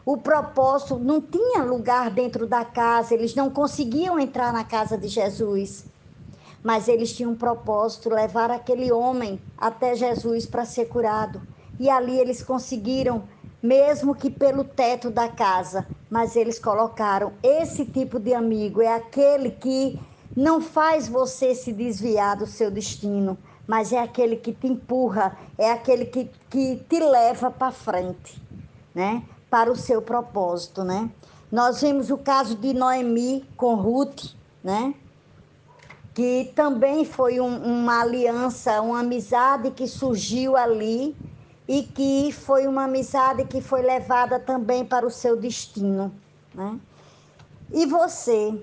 [0.05, 5.07] O propósito não tinha lugar dentro da casa, eles não conseguiam entrar na casa de
[5.07, 5.90] Jesus.
[6.63, 11.41] Mas eles tinham um propósito, levar aquele homem até Jesus para ser curado.
[11.79, 13.23] E ali eles conseguiram,
[13.61, 19.51] mesmo que pelo teto da casa, mas eles colocaram esse tipo de amigo, é aquele
[19.51, 19.99] que
[20.35, 25.71] não faz você se desviar do seu destino, mas é aquele que te empurra, é
[25.71, 28.41] aquele que, que te leva para frente,
[28.93, 29.23] né?
[29.49, 31.09] Para o seu propósito, né?
[31.51, 34.93] Nós vimos o caso de Noemi com Ruth, né?
[36.13, 41.15] Que também foi um, uma aliança, uma amizade que surgiu ali
[41.67, 46.11] e que foi uma amizade que foi levada também para o seu destino,
[46.53, 46.77] né?
[47.71, 48.53] E você,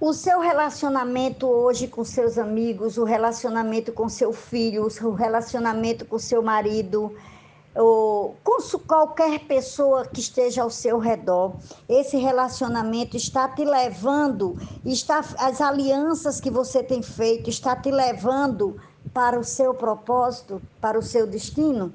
[0.00, 6.18] o seu relacionamento hoje com seus amigos, o relacionamento com seu filho, o relacionamento com
[6.18, 7.12] seu marido,
[7.76, 11.54] ou com qualquer pessoa que esteja ao seu redor,
[11.88, 18.80] esse relacionamento está te levando, está as alianças que você tem feito está te levando
[19.12, 21.92] para o seu propósito, para o seu destino,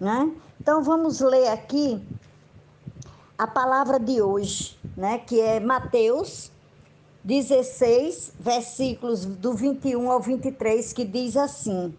[0.00, 0.32] né?
[0.60, 2.02] Então vamos ler aqui
[3.36, 6.50] a palavra de hoje, né, que é Mateus
[7.22, 11.94] 16, versículos do 21 ao 23, que diz assim: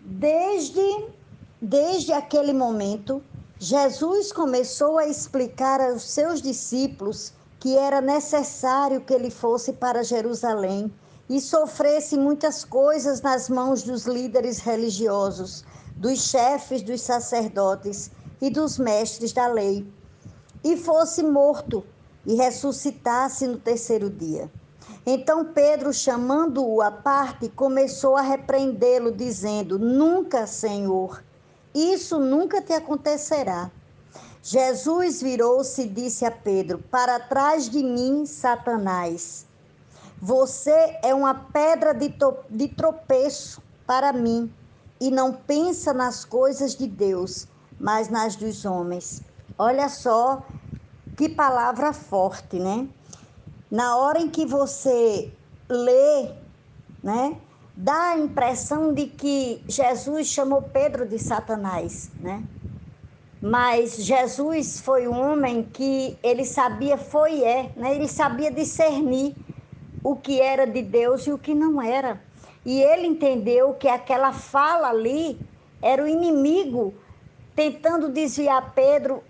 [0.00, 0.80] Desde
[1.60, 3.22] desde aquele momento,
[3.58, 10.90] Jesus começou a explicar aos seus discípulos que era necessário que ele fosse para Jerusalém
[11.28, 15.62] e sofresse muitas coisas nas mãos dos líderes religiosos,
[15.94, 19.86] dos chefes dos sacerdotes e dos mestres da lei,
[20.64, 21.84] e fosse morto
[22.24, 24.50] e ressuscitasse no terceiro dia.
[25.04, 31.22] Então Pedro, chamando-o à parte, começou a repreendê-lo, dizendo: Nunca, Senhor,
[31.74, 33.70] isso nunca te acontecerá.
[34.42, 39.46] Jesus virou-se e disse a Pedro: Para trás de mim, Satanás.
[40.20, 42.12] Você é uma pedra de,
[42.50, 44.52] de tropeço para mim
[45.00, 49.22] e não pensa nas coisas de Deus, mas nas dos homens.
[49.56, 50.42] Olha só
[51.16, 52.86] que palavra forte, né?
[53.70, 55.32] Na hora em que você
[55.68, 56.30] lê,
[57.02, 57.40] né?
[57.76, 62.42] Dá a impressão de que Jesus chamou Pedro de Satanás, né?
[63.40, 67.94] Mas Jesus foi um homem que ele sabia, foi e é, né?
[67.94, 69.34] Ele sabia discernir
[70.04, 72.20] o que era de Deus e o que não era.
[72.64, 75.40] E ele entendeu que aquela fala ali
[75.80, 76.92] era o inimigo
[77.56, 79.22] tentando desviar Pedro,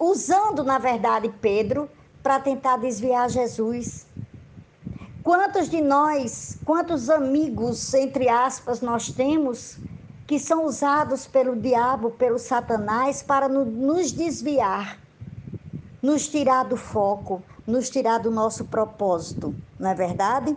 [0.00, 1.88] usando, na verdade, Pedro
[2.22, 4.05] para tentar desviar Jesus.
[5.26, 9.76] Quantos de nós, quantos amigos, entre aspas, nós temos
[10.24, 15.00] que são usados pelo diabo, pelo Satanás, para nos desviar,
[16.00, 20.56] nos tirar do foco, nos tirar do nosso propósito, não é verdade?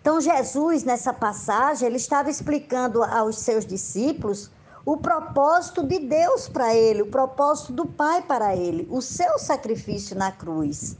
[0.00, 4.50] Então, Jesus, nessa passagem, ele estava explicando aos seus discípulos
[4.82, 10.16] o propósito de Deus para ele, o propósito do Pai para ele, o seu sacrifício
[10.16, 10.96] na cruz.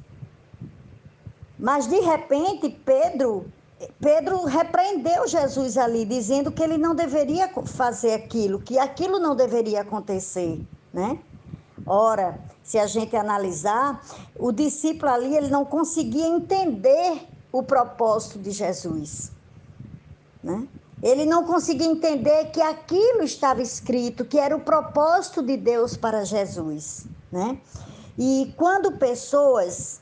[1.63, 3.47] Mas de repente, Pedro,
[4.01, 9.83] Pedro repreendeu Jesus ali, dizendo que ele não deveria fazer aquilo, que aquilo não deveria
[9.83, 10.61] acontecer,
[10.93, 11.21] né?
[11.87, 14.05] Ora, se a gente analisar,
[14.37, 19.31] o discípulo ali ele não conseguia entender o propósito de Jesus,
[20.43, 20.67] né?
[21.01, 26.25] Ele não conseguia entender que aquilo estava escrito, que era o propósito de Deus para
[26.25, 27.57] Jesus, né?
[28.19, 30.02] E quando pessoas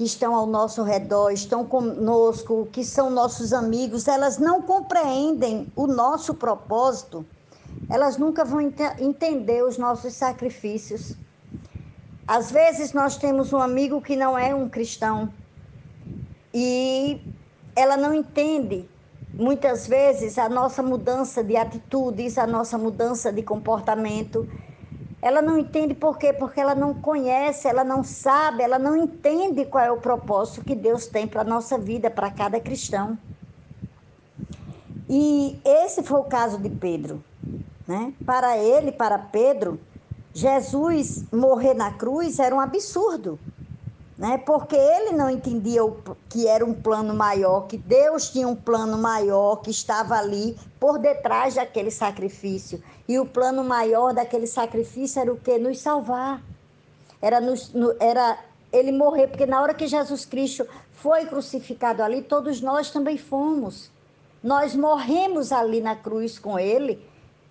[0.00, 5.86] que estão ao nosso redor, estão conosco, que são nossos amigos, elas não compreendem o
[5.86, 7.22] nosso propósito,
[7.86, 11.14] elas nunca vão ent entender os nossos sacrifícios.
[12.26, 15.30] Às vezes nós temos um amigo que não é um cristão
[16.54, 17.20] e
[17.76, 18.88] ela não entende
[19.32, 24.48] Muitas vezes a nossa mudança de atitudes, a nossa mudança de comportamento,
[25.22, 26.32] ela não entende por quê?
[26.32, 30.74] Porque ela não conhece, ela não sabe, ela não entende qual é o propósito que
[30.74, 33.18] Deus tem para a nossa vida, para cada cristão.
[35.08, 37.22] E esse foi o caso de Pedro.
[37.86, 38.14] Né?
[38.24, 39.78] Para ele, para Pedro,
[40.32, 43.38] Jesus morrer na cruz era um absurdo
[44.20, 44.36] né?
[44.36, 45.96] Porque ele não entendia o,
[46.28, 50.98] que era um plano maior, que Deus tinha um plano maior que estava ali por
[50.98, 52.82] detrás daquele sacrifício.
[53.08, 55.56] E o plano maior daquele sacrifício era o que?
[55.56, 56.42] Nos salvar.
[57.22, 58.38] Era, nos, no, era
[58.70, 63.90] ele morrer, porque na hora que Jesus Cristo foi crucificado ali, todos nós também fomos.
[64.42, 67.02] Nós morremos ali na cruz com ele.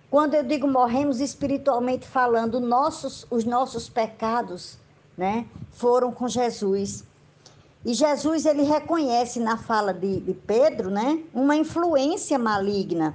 [0.08, 4.78] Quando eu digo morremos espiritualmente falando, nossos, os nossos pecados
[5.20, 7.04] né, foram com Jesus.
[7.84, 13.14] E Jesus ele reconhece na fala de, de Pedro, né, uma influência maligna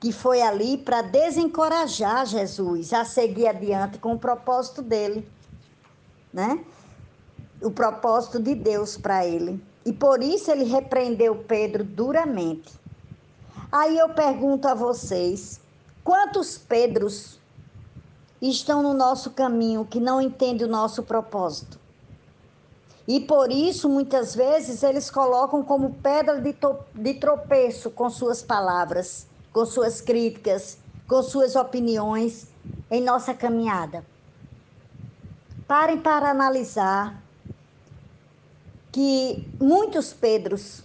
[0.00, 5.28] que foi ali para desencorajar Jesus a seguir adiante com o propósito dele,
[6.32, 6.64] né?
[7.60, 9.60] o propósito de Deus para ele.
[9.84, 12.72] E por isso ele repreendeu Pedro duramente.
[13.72, 15.60] Aí eu pergunto a vocês:
[16.04, 17.37] quantos Pedros
[18.40, 21.78] estão no nosso caminho que não entendem o nosso propósito?
[23.06, 26.54] E por isso, muitas vezes, eles colocam como pedra de,
[26.94, 30.78] de tropeço com suas palavras, com suas críticas,
[31.08, 32.48] com suas opiniões
[32.90, 34.04] em nossa caminhada.
[35.66, 37.22] Parem para analisar
[38.92, 40.82] que muitos Pedros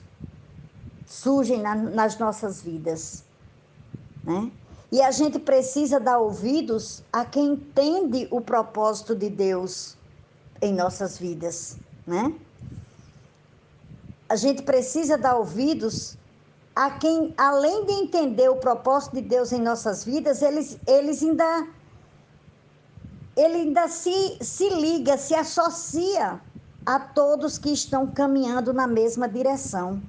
[1.06, 3.24] surgem na, nas nossas vidas,
[4.24, 4.50] né?
[4.94, 9.98] E a gente precisa dar ouvidos a quem entende o propósito de Deus
[10.62, 12.34] em nossas vidas né?
[14.30, 16.18] A gente precisa dar ouvidos
[16.76, 21.68] a quem, além de entender o propósito de Deus em nossas vidas, eles, eles ainda
[23.36, 26.40] ele ainda se, se liga, se associa
[26.86, 30.00] a todos que estão caminhando na mesma direção.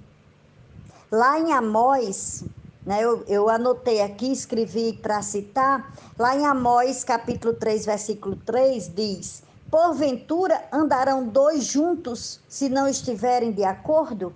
[1.10, 2.44] Lá em Amós,
[2.86, 9.42] eu, eu anotei aqui, escrevi para citar, lá em Amós, capítulo 3, versículo 3, diz:
[9.70, 14.34] Porventura andarão dois juntos se não estiverem de acordo?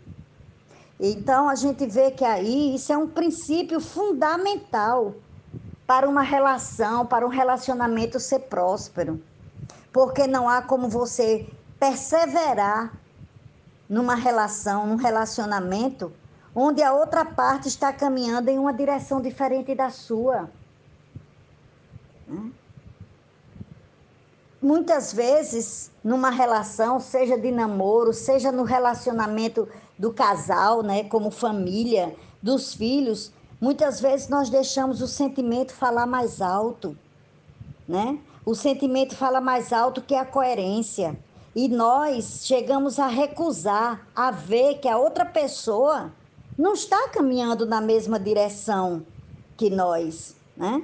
[0.99, 5.15] Então a gente vê que aí isso é um princípio fundamental
[5.87, 9.23] para uma relação, para um relacionamento ser próspero.
[9.93, 12.93] Porque não há como você perseverar
[13.89, 16.13] numa relação, num relacionamento,
[16.59, 20.51] onde a outra parte está caminhando em uma direção diferente da sua.
[22.27, 22.51] Né?
[24.61, 32.15] muitas vezes numa relação, seja de namoro, seja no relacionamento do casal, né, como família,
[32.43, 36.97] dos filhos, muitas vezes nós deixamos o sentimento falar mais alto,
[37.87, 38.19] né?
[38.45, 41.19] O sentimento fala mais alto que a coerência.
[41.55, 46.13] E nós chegamos a recusar, a ver que a outra pessoa
[46.59, 49.07] não está caminhando na mesma direção
[49.57, 50.83] que nós, né?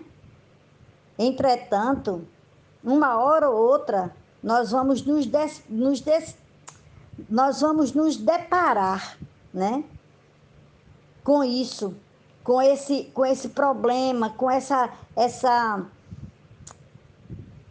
[1.19, 2.25] Entretanto,
[2.83, 6.37] uma hora ou outra, nós vamos nos, des, nos des,
[7.29, 9.19] nós vamos nos deparar,
[9.53, 9.83] né?
[11.25, 11.97] Com isso,
[12.45, 15.85] com esse, com esse problema, com essa, essa,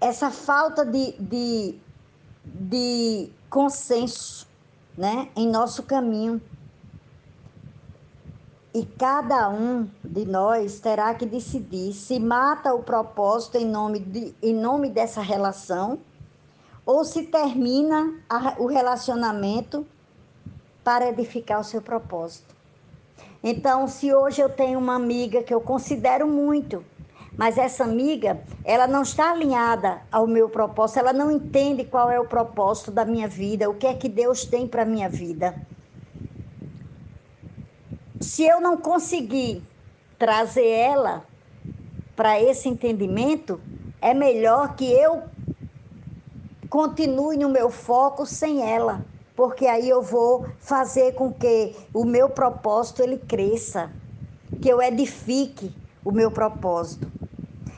[0.02, 1.80] essa falta de, de,
[2.44, 4.46] de consenso,
[4.98, 5.30] né?
[5.38, 6.42] Em nosso caminho.
[8.74, 14.34] E cada um de nós terá que decidir se mata o propósito em nome, de,
[14.42, 16.00] em nome dessa relação
[16.84, 19.86] ou se termina a, o relacionamento
[20.84, 22.56] para edificar o seu propósito.
[23.44, 26.84] Então, se hoje eu tenho uma amiga que eu considero muito,
[27.38, 32.20] mas essa amiga, ela não está alinhada ao meu propósito, ela não entende qual é
[32.20, 35.56] o propósito da minha vida, o que é que Deus tem para minha vida
[38.34, 39.62] se eu não conseguir
[40.18, 41.24] trazer ela
[42.16, 43.62] para esse entendimento,
[44.02, 45.22] é melhor que eu
[46.68, 49.06] continue no meu foco sem ela,
[49.36, 53.92] porque aí eu vou fazer com que o meu propósito ele cresça,
[54.60, 55.72] que eu edifique
[56.04, 57.12] o meu propósito.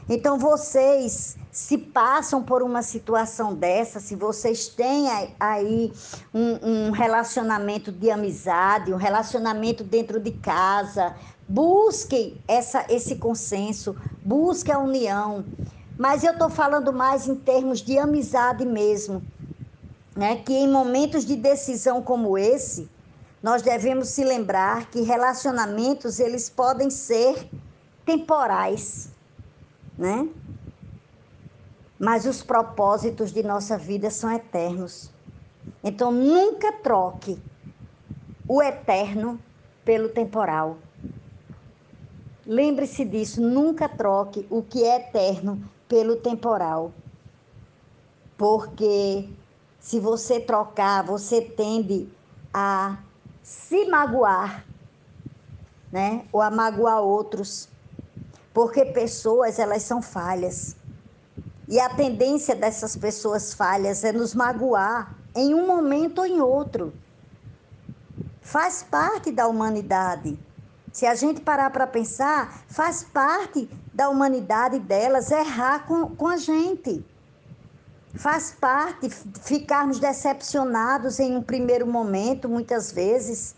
[0.07, 5.07] Então vocês se passam por uma situação dessa, se vocês têm
[5.39, 5.93] aí
[6.33, 11.15] um, um, relacionamento de amizade, um relacionamento dentro de casa,
[11.47, 15.45] busquem essa, esse consenso, busquem a união.
[15.97, 19.23] Mas eu estou falando mais em termos de amizade mesmo,
[20.13, 20.35] né?
[20.35, 22.89] que em momentos de decisão como esse,
[23.41, 27.47] nós devemos se lembrar que relacionamentos eles podem ser
[28.05, 29.09] temporais,
[29.97, 30.27] né?
[31.99, 35.11] Mas os propósitos de nossa vida são eternos.
[35.83, 37.39] Então nunca troque
[38.47, 39.39] o eterno
[39.83, 40.77] pelo temporal.
[42.45, 46.91] Lembre-se disso, nunca troque o que é eterno pelo temporal.
[48.37, 49.29] Porque
[49.79, 52.09] se você trocar, você tende
[52.53, 52.99] a
[53.41, 54.65] se magoar,
[55.91, 56.25] né?
[56.31, 57.69] Ou a magoar outros.
[58.53, 60.75] Porque pessoas, elas são falhas.
[61.67, 66.93] E a tendência dessas pessoas falhas é nos magoar em um momento ou em outro.
[68.41, 70.37] Faz parte da humanidade.
[70.93, 76.37] Se a gente parar para pensar, faz parte da humanidade delas errar com, com a
[76.37, 77.03] gente.
[78.13, 83.55] Faz parte ficarmos decepcionados em um primeiro momento, muitas vezes.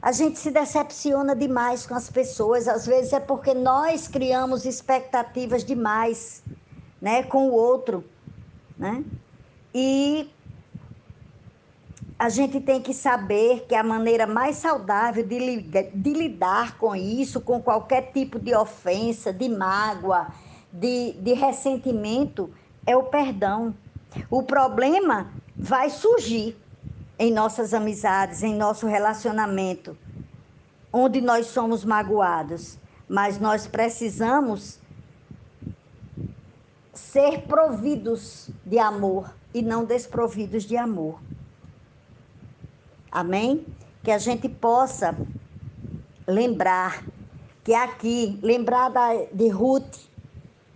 [0.00, 5.64] A gente se decepciona demais com as pessoas, às vezes é porque nós criamos expectativas
[5.64, 6.42] demais
[7.04, 8.02] né, com o outro,
[8.78, 9.04] né?
[9.74, 10.26] E
[12.18, 17.42] a gente tem que saber que a maneira mais saudável de, de lidar com isso,
[17.42, 20.28] com qualquer tipo de ofensa, de mágoa,
[20.72, 22.50] de, de ressentimento,
[22.86, 23.74] é o perdão.
[24.30, 26.56] O problema vai surgir
[27.18, 29.94] em nossas amizades, em nosso relacionamento,
[30.90, 34.82] onde nós somos magoados, mas nós precisamos
[37.14, 41.20] ser providos de amor e não desprovidos de amor.
[43.08, 43.64] Amém?
[44.02, 45.16] Que a gente possa
[46.26, 47.06] lembrar
[47.62, 49.96] que aqui, lembrar da, de Ruth,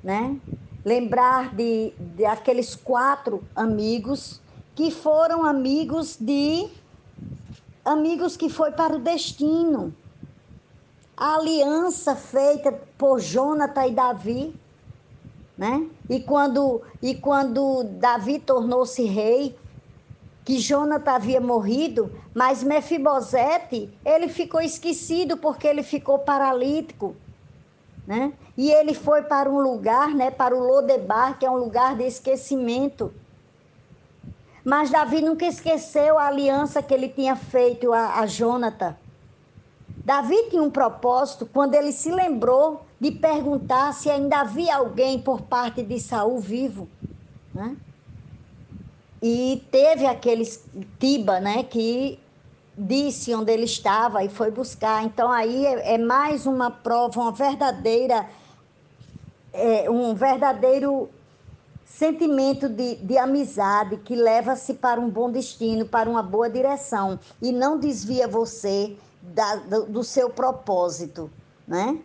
[0.01, 0.39] né?
[0.85, 4.41] Lembrar de, de aqueles quatro amigos
[4.77, 6.69] que foram amigos de
[7.85, 9.93] amigos que foi para o destino.
[11.17, 14.55] A aliança feita por Jonathan e Davi,
[15.59, 15.85] né?
[16.09, 19.59] E quando e quando Davi tornou-se rei,
[20.45, 27.17] que Jonathan havia morrido, mas Mefibosete, ele ficou esquecido porque ele ficou paralítico,
[28.07, 28.33] né?
[28.57, 32.05] E ele foi para um lugar, né, para o Lodebar, que é um lugar de
[32.05, 33.13] esquecimento.
[34.65, 38.97] Mas Davi nunca esqueceu a aliança que ele tinha feito a, a Jonathan.
[40.09, 45.43] Davi tinha um propósito quando ele se lembrou de perguntar se ainda havia alguém por
[45.43, 46.89] parte de Saul vivo,
[47.53, 47.77] né?
[49.21, 50.65] E teve aqueles
[50.99, 52.19] Tiba, né, que
[52.75, 55.05] disse onde ele estava e foi buscar.
[55.05, 58.27] Então aí é, é mais uma prova, uma verdadeira,
[59.53, 61.11] é, um verdadeiro
[61.85, 67.53] sentimento de, de amizade que leva-se para um bom destino, para uma boa direção e
[67.53, 71.31] não desvia você da, do, do seu propósito,
[71.67, 71.99] né?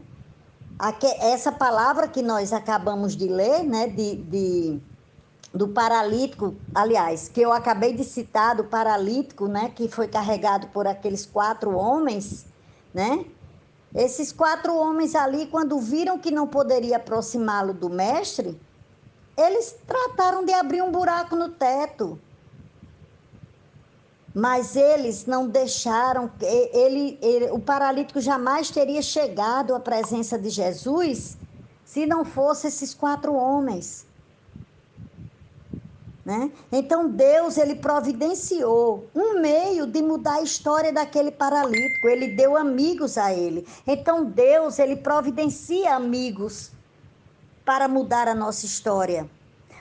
[0.78, 4.82] Aqui, essa palavra que nós acabamos de ler, né, de, de
[5.54, 10.88] do paralítico, aliás, que eu acabei de citar, do paralítico, né, que foi carregado por
[10.88, 12.46] aqueles quatro homens,
[12.92, 13.24] né?
[13.94, 18.60] Esses quatro homens ali, quando viram que não poderia aproximá-lo do mestre,
[19.38, 22.20] eles trataram de abrir um buraco no teto.
[24.34, 31.38] Mas eles não deixaram, ele, ele, o paralítico jamais teria chegado à presença de Jesus
[31.86, 34.08] se não fosse esses quatro homens.
[36.26, 36.52] Né?
[36.72, 42.08] Então Deus ele providenciou um meio de mudar a história daquele paralítico.
[42.08, 43.68] Ele deu amigos a ele.
[43.86, 46.72] Então Deus ele providencia amigos
[47.66, 49.30] para mudar a nossa história.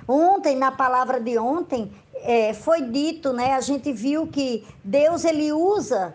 [0.06, 3.54] Ontem na palavra de ontem é, foi dito, né?
[3.54, 6.14] A gente viu que Deus ele usa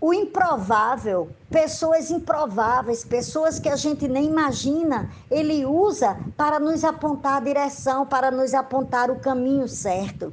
[0.00, 7.38] o improvável, pessoas improváveis, pessoas que a gente nem imagina, ele usa para nos apontar
[7.38, 10.32] a direção, para nos apontar o caminho certo.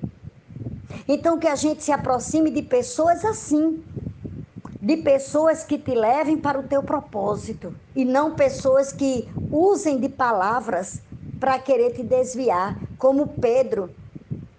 [1.07, 3.83] Então, que a gente se aproxime de pessoas assim,
[4.81, 10.09] de pessoas que te levem para o teu propósito, e não pessoas que usem de
[10.09, 11.01] palavras
[11.45, 13.91] para querer te desviar, como Pedro.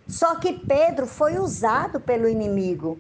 [0.07, 2.97] Só que Pedro foi usado pelo inimigo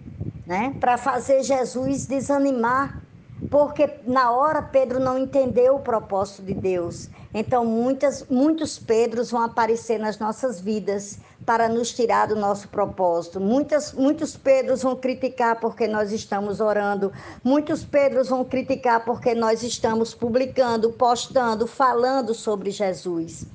[0.47, 0.75] né?
[0.79, 3.03] Para fazer Jesus desanimar,
[3.51, 7.11] porque na hora Pedro não entendeu o propósito de Deus.
[7.35, 13.41] Então muitas, muitos Pedros vão aparecer nas nossas vidas para nos tirar do nosso propósito.
[13.41, 17.13] Muitas, muitos Pedros vão criticar porque nós estamos orando.
[17.45, 23.47] Muitos Pedros vão criticar porque nós estamos publicando, postando, falando sobre Jesus.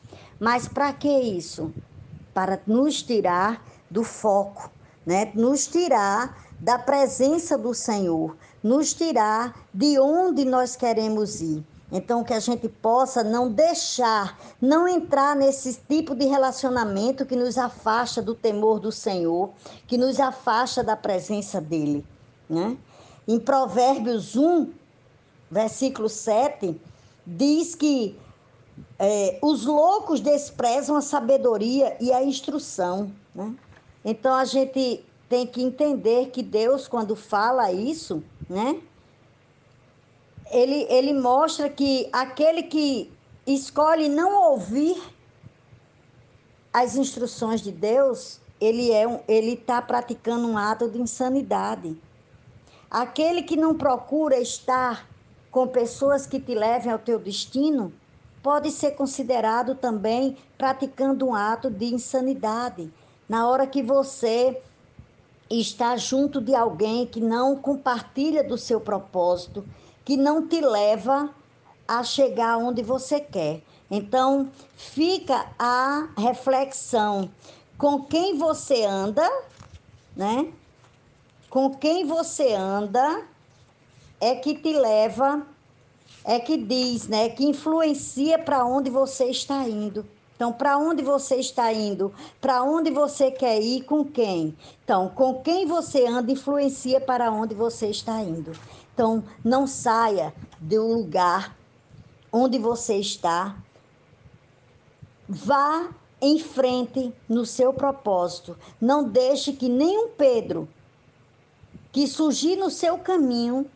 [0.41, 1.71] Mas para que isso?
[2.33, 4.71] Para nos tirar do foco,
[5.05, 5.31] né?
[5.35, 11.63] Nos tirar da presença do Senhor, nos tirar de onde nós queremos ir.
[11.91, 17.55] Então, que a gente possa não deixar, não entrar nesse tipo de relacionamento que nos
[17.55, 19.51] afasta do temor do Senhor,
[19.85, 22.03] que nos afasta da presença dEle.
[22.49, 22.77] Né?
[23.27, 24.71] Em Provérbios 1,
[25.51, 26.81] versículo 7,
[27.27, 28.17] diz que
[28.99, 33.11] é, os loucos desprezam a sabedoria e a instrução.
[33.33, 33.55] Né?
[34.05, 38.81] Então, a gente tem que entender que Deus, quando fala isso, né?
[40.51, 43.09] Ele, ele mostra que aquele que
[43.47, 45.01] escolhe não ouvir
[46.73, 51.97] as instruções de Deus, ele é um, ele está praticando um ato de insanidade.
[52.89, 55.09] Aquele que não procura estar
[55.49, 57.93] com pessoas que te levem ao teu destino,
[58.41, 62.91] pode ser considerado também praticando um ato de insanidade.
[63.27, 64.61] Na hora que você
[65.49, 69.65] estar junto de alguém que não compartilha do seu propósito,
[70.03, 71.29] que não te leva
[71.87, 73.61] a chegar onde você quer.
[73.89, 77.29] Então, fica a reflexão
[77.77, 79.29] com quem você anda,
[80.15, 80.51] né?
[81.51, 83.23] com quem você anda
[84.21, 85.45] é que te leva,
[86.23, 90.05] é que diz, né, que influencia para onde você está indo.
[90.35, 92.11] Então, para onde você está indo?
[92.39, 93.83] Para onde você quer ir?
[93.83, 94.57] Com quem?
[94.83, 98.51] Então, com quem você anda influencia para onde você está indo.
[98.91, 101.55] Então, não saia do lugar
[102.31, 103.55] onde você está.
[105.29, 108.57] Vá em frente no seu propósito.
[108.79, 110.67] Não deixe que nenhum Pedro
[111.91, 113.69] que surgir no seu caminho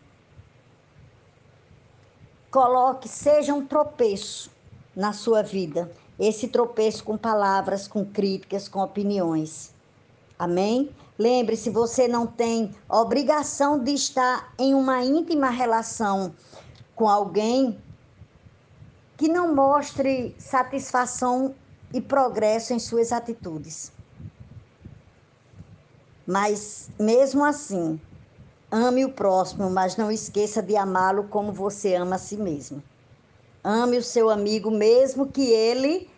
[2.55, 4.49] coloque, seja um tropeço
[4.95, 9.73] na sua vida esse tropeço com palavras, com críticas, com opiniões.
[10.39, 10.89] Amém?
[11.19, 16.33] Lembre-se, você não tem obrigação de estar em uma íntima relação
[16.95, 17.77] com alguém
[19.17, 21.53] que não mostre satisfação
[21.93, 23.91] e progresso em suas atitudes.
[26.25, 27.99] Mas, mesmo assim,
[28.75, 32.83] ame o próximo, mas não esqueça de amá-lo como você ama a si mesmo.
[33.63, 36.09] Ame o seu amigo, mesmo que ele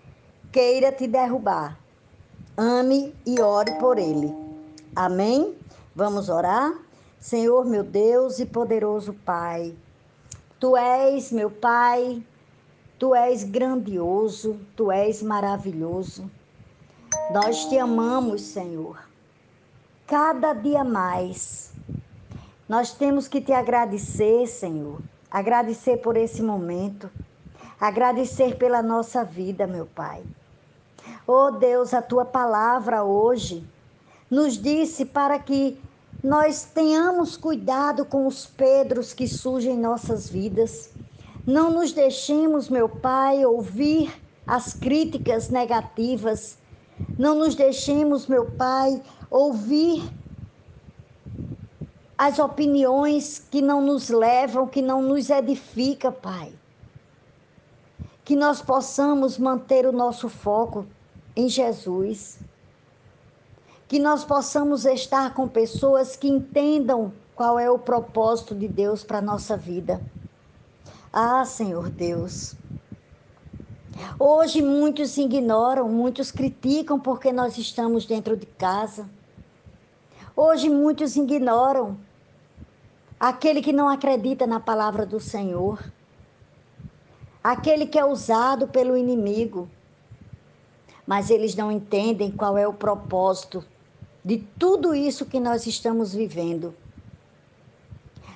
[0.52, 1.78] queira te derrubar.
[2.58, 4.34] Ame e ore por ele.
[4.96, 5.56] Amém?
[5.96, 6.74] Vamos orar?
[7.20, 9.76] Senhor, meu Deus e poderoso Pai,
[10.60, 12.24] tu és meu Pai,
[12.98, 16.30] tu és grandioso, tu és maravilhoso.
[17.32, 19.00] Nós te amamos, Senhor.
[20.08, 21.67] Cada dia mais.
[22.68, 25.00] Nós temos que te agradecer, Senhor.
[25.32, 27.10] Agradecer por esse momento
[27.80, 30.24] agradecer pela nossa vida, meu Pai.
[31.26, 33.64] Oh Deus, a tua palavra hoje
[34.30, 35.80] nos disse para que
[36.24, 40.90] nós tenhamos cuidado com os Pedros que surgem em nossas vidas.
[41.46, 44.12] Não nos deixemos, meu Pai, ouvir
[44.46, 46.58] as críticas negativas.
[47.18, 50.10] Não nos deixemos, meu Pai, ouvir
[52.18, 56.52] as opiniões que não nos levam, que não nos edificam, Pai
[58.28, 60.86] que nós possamos manter o nosso foco
[61.34, 62.38] em Jesus,
[63.88, 69.20] que nós possamos estar com pessoas que entendam qual é o propósito de Deus para
[69.20, 70.02] a nossa vida.
[71.14, 72.54] Ah, Senhor Deus.
[74.20, 79.10] Hoje muitos ignoram, muitos criticam porque nós estamos dentro de casa.
[80.36, 81.98] Hoje muitos ignoram
[83.20, 85.80] aquele que não acredita na palavra do Senhor
[87.44, 89.70] aquele que é usado pelo inimigo.
[91.06, 93.64] Mas eles não entendem qual é o propósito
[94.24, 96.76] de tudo isso que nós estamos vivendo.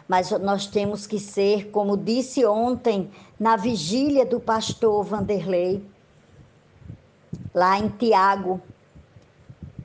[0.07, 5.85] Mas nós temos que ser, como disse ontem na vigília do pastor Vanderlei,
[7.53, 8.61] lá em Tiago,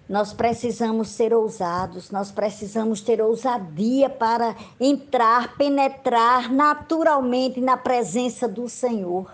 [0.08, 8.68] nós precisamos ser ousados, nós precisamos ter ousadia para entrar, penetrar naturalmente na presença do
[8.68, 9.30] Senhor.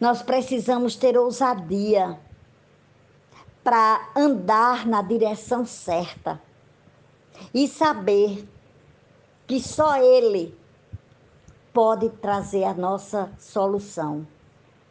[0.00, 2.16] Nós precisamos ter ousadia
[3.64, 6.40] para andar na direção certa
[7.52, 8.48] e saber
[9.48, 10.56] que só Ele
[11.72, 14.24] pode trazer a nossa solução,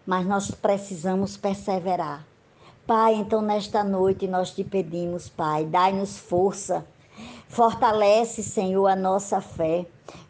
[0.05, 2.30] mas nós precisamos perseverar.
[2.93, 6.85] Pai, então nesta noite nós te pedimos, Pai, dai-nos força.
[7.47, 9.85] Fortalece, Senhor, a nossa fé.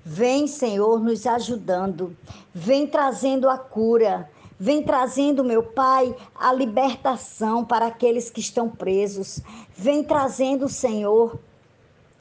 [0.06, 2.16] Vem, Senhor, nos ajudando.
[2.54, 4.30] Vem trazendo a cura.
[4.60, 9.42] Vem trazendo, meu Pai, a libertação para aqueles que estão presos.
[9.76, 11.40] Vem trazendo, Senhor,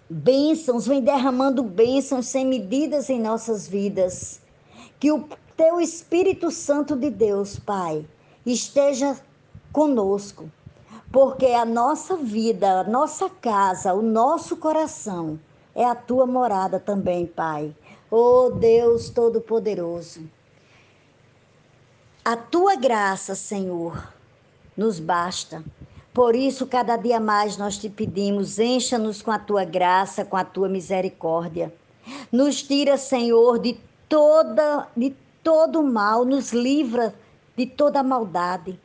[0.08, 0.86] bênçãos.
[0.86, 4.40] Vem derramando bênçãos sem medidas em nossas vidas.
[4.98, 8.06] Que o teu Espírito Santo de Deus, Pai,
[8.46, 9.20] esteja
[9.72, 10.50] conosco,
[11.12, 15.38] porque a nossa vida, a nossa casa, o nosso coração
[15.74, 17.74] é a tua morada também, Pai.
[18.10, 20.28] Oh Deus Todo-Poderoso,
[22.24, 24.12] a tua graça, Senhor,
[24.76, 25.64] nos basta.
[26.12, 30.44] Por isso, cada dia mais nós te pedimos, encha-nos com a tua graça, com a
[30.44, 31.72] tua misericórdia.
[32.32, 37.14] Nos tira, Senhor, de toda de todo mal, nos livra
[37.56, 38.78] de toda maldade.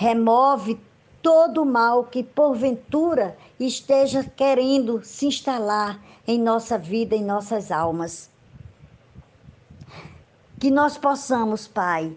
[0.00, 0.80] Remove
[1.20, 8.30] todo o mal que porventura esteja querendo se instalar em nossa vida, em nossas almas.
[10.60, 12.16] Que nós possamos, Pai,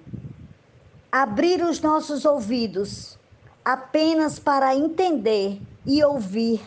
[1.11, 3.17] abrir os nossos ouvidos
[3.65, 6.61] apenas para entender e ouvir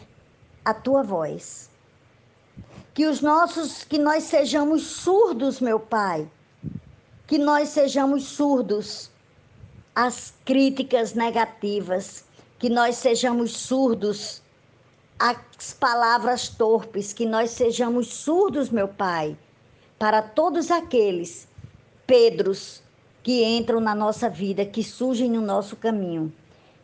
[0.65, 1.71] a tua voz.
[2.93, 6.29] Que os nossos, que nós sejamos surdos, meu Pai,
[7.25, 9.14] que nós sejamos surdos
[9.95, 12.25] as críticas negativas,
[12.59, 14.43] que nós sejamos surdos
[15.19, 19.37] as palavras torpes, que nós sejamos surdos, meu Pai,
[19.99, 21.49] para todos aqueles
[22.07, 22.83] Pedros
[23.23, 26.31] que entram na nossa vida, que surgem no nosso caminho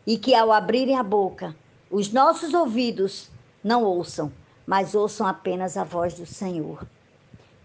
[0.07, 1.55] e que ao abrirem a boca,
[1.91, 3.31] os nossos ouvidos
[3.63, 4.33] não ouçam,
[4.67, 6.87] mas ouçam apenas a voz do Senhor.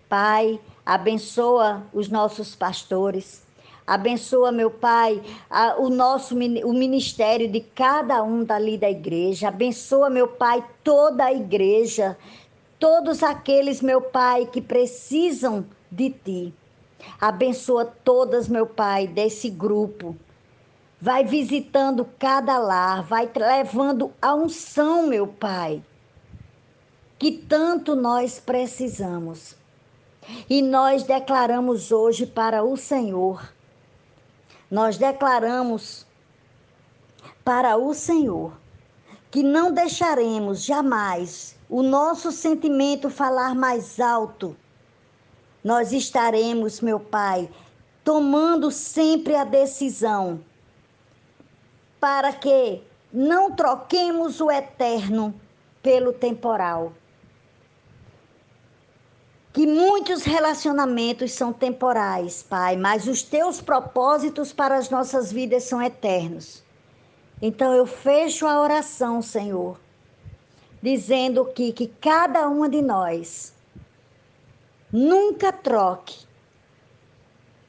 [0.10, 3.45] Pai, abençoa os nossos pastores,
[3.86, 10.10] abençoa, meu Pai, a, o nosso o ministério de cada um dali da igreja, abençoa,
[10.10, 12.18] meu Pai, toda a igreja,
[12.80, 16.54] todos aqueles, meu Pai, que precisam de Ti.
[17.20, 20.16] Abençoa todas, meu Pai, desse grupo.
[21.00, 25.84] Vai visitando cada lar, vai levando a unção, meu Pai,
[27.20, 29.56] que tanto nós precisamos.
[30.50, 33.54] E nós declaramos hoje para o Senhor,
[34.70, 36.06] nós declaramos
[37.44, 38.54] para o Senhor
[39.30, 44.56] que não deixaremos jamais o nosso sentimento falar mais alto.
[45.64, 47.50] Nós estaremos, meu Pai,
[48.04, 50.40] tomando sempre a decisão
[52.00, 55.34] para que não troquemos o eterno
[55.82, 56.94] pelo temporal
[59.56, 65.82] que muitos relacionamentos são temporais, Pai, mas os teus propósitos para as nossas vidas são
[65.82, 66.62] eternos.
[67.42, 69.80] Então eu fecho a oração, Senhor,
[70.82, 73.56] dizendo que, que cada uma de nós
[74.92, 76.26] nunca troque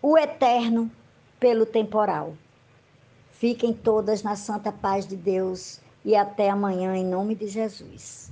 [0.03, 0.91] o eterno
[1.39, 2.34] pelo temporal.
[3.30, 8.28] Fiquem todas na santa paz de Deus e até amanhã, em nome de Jesus.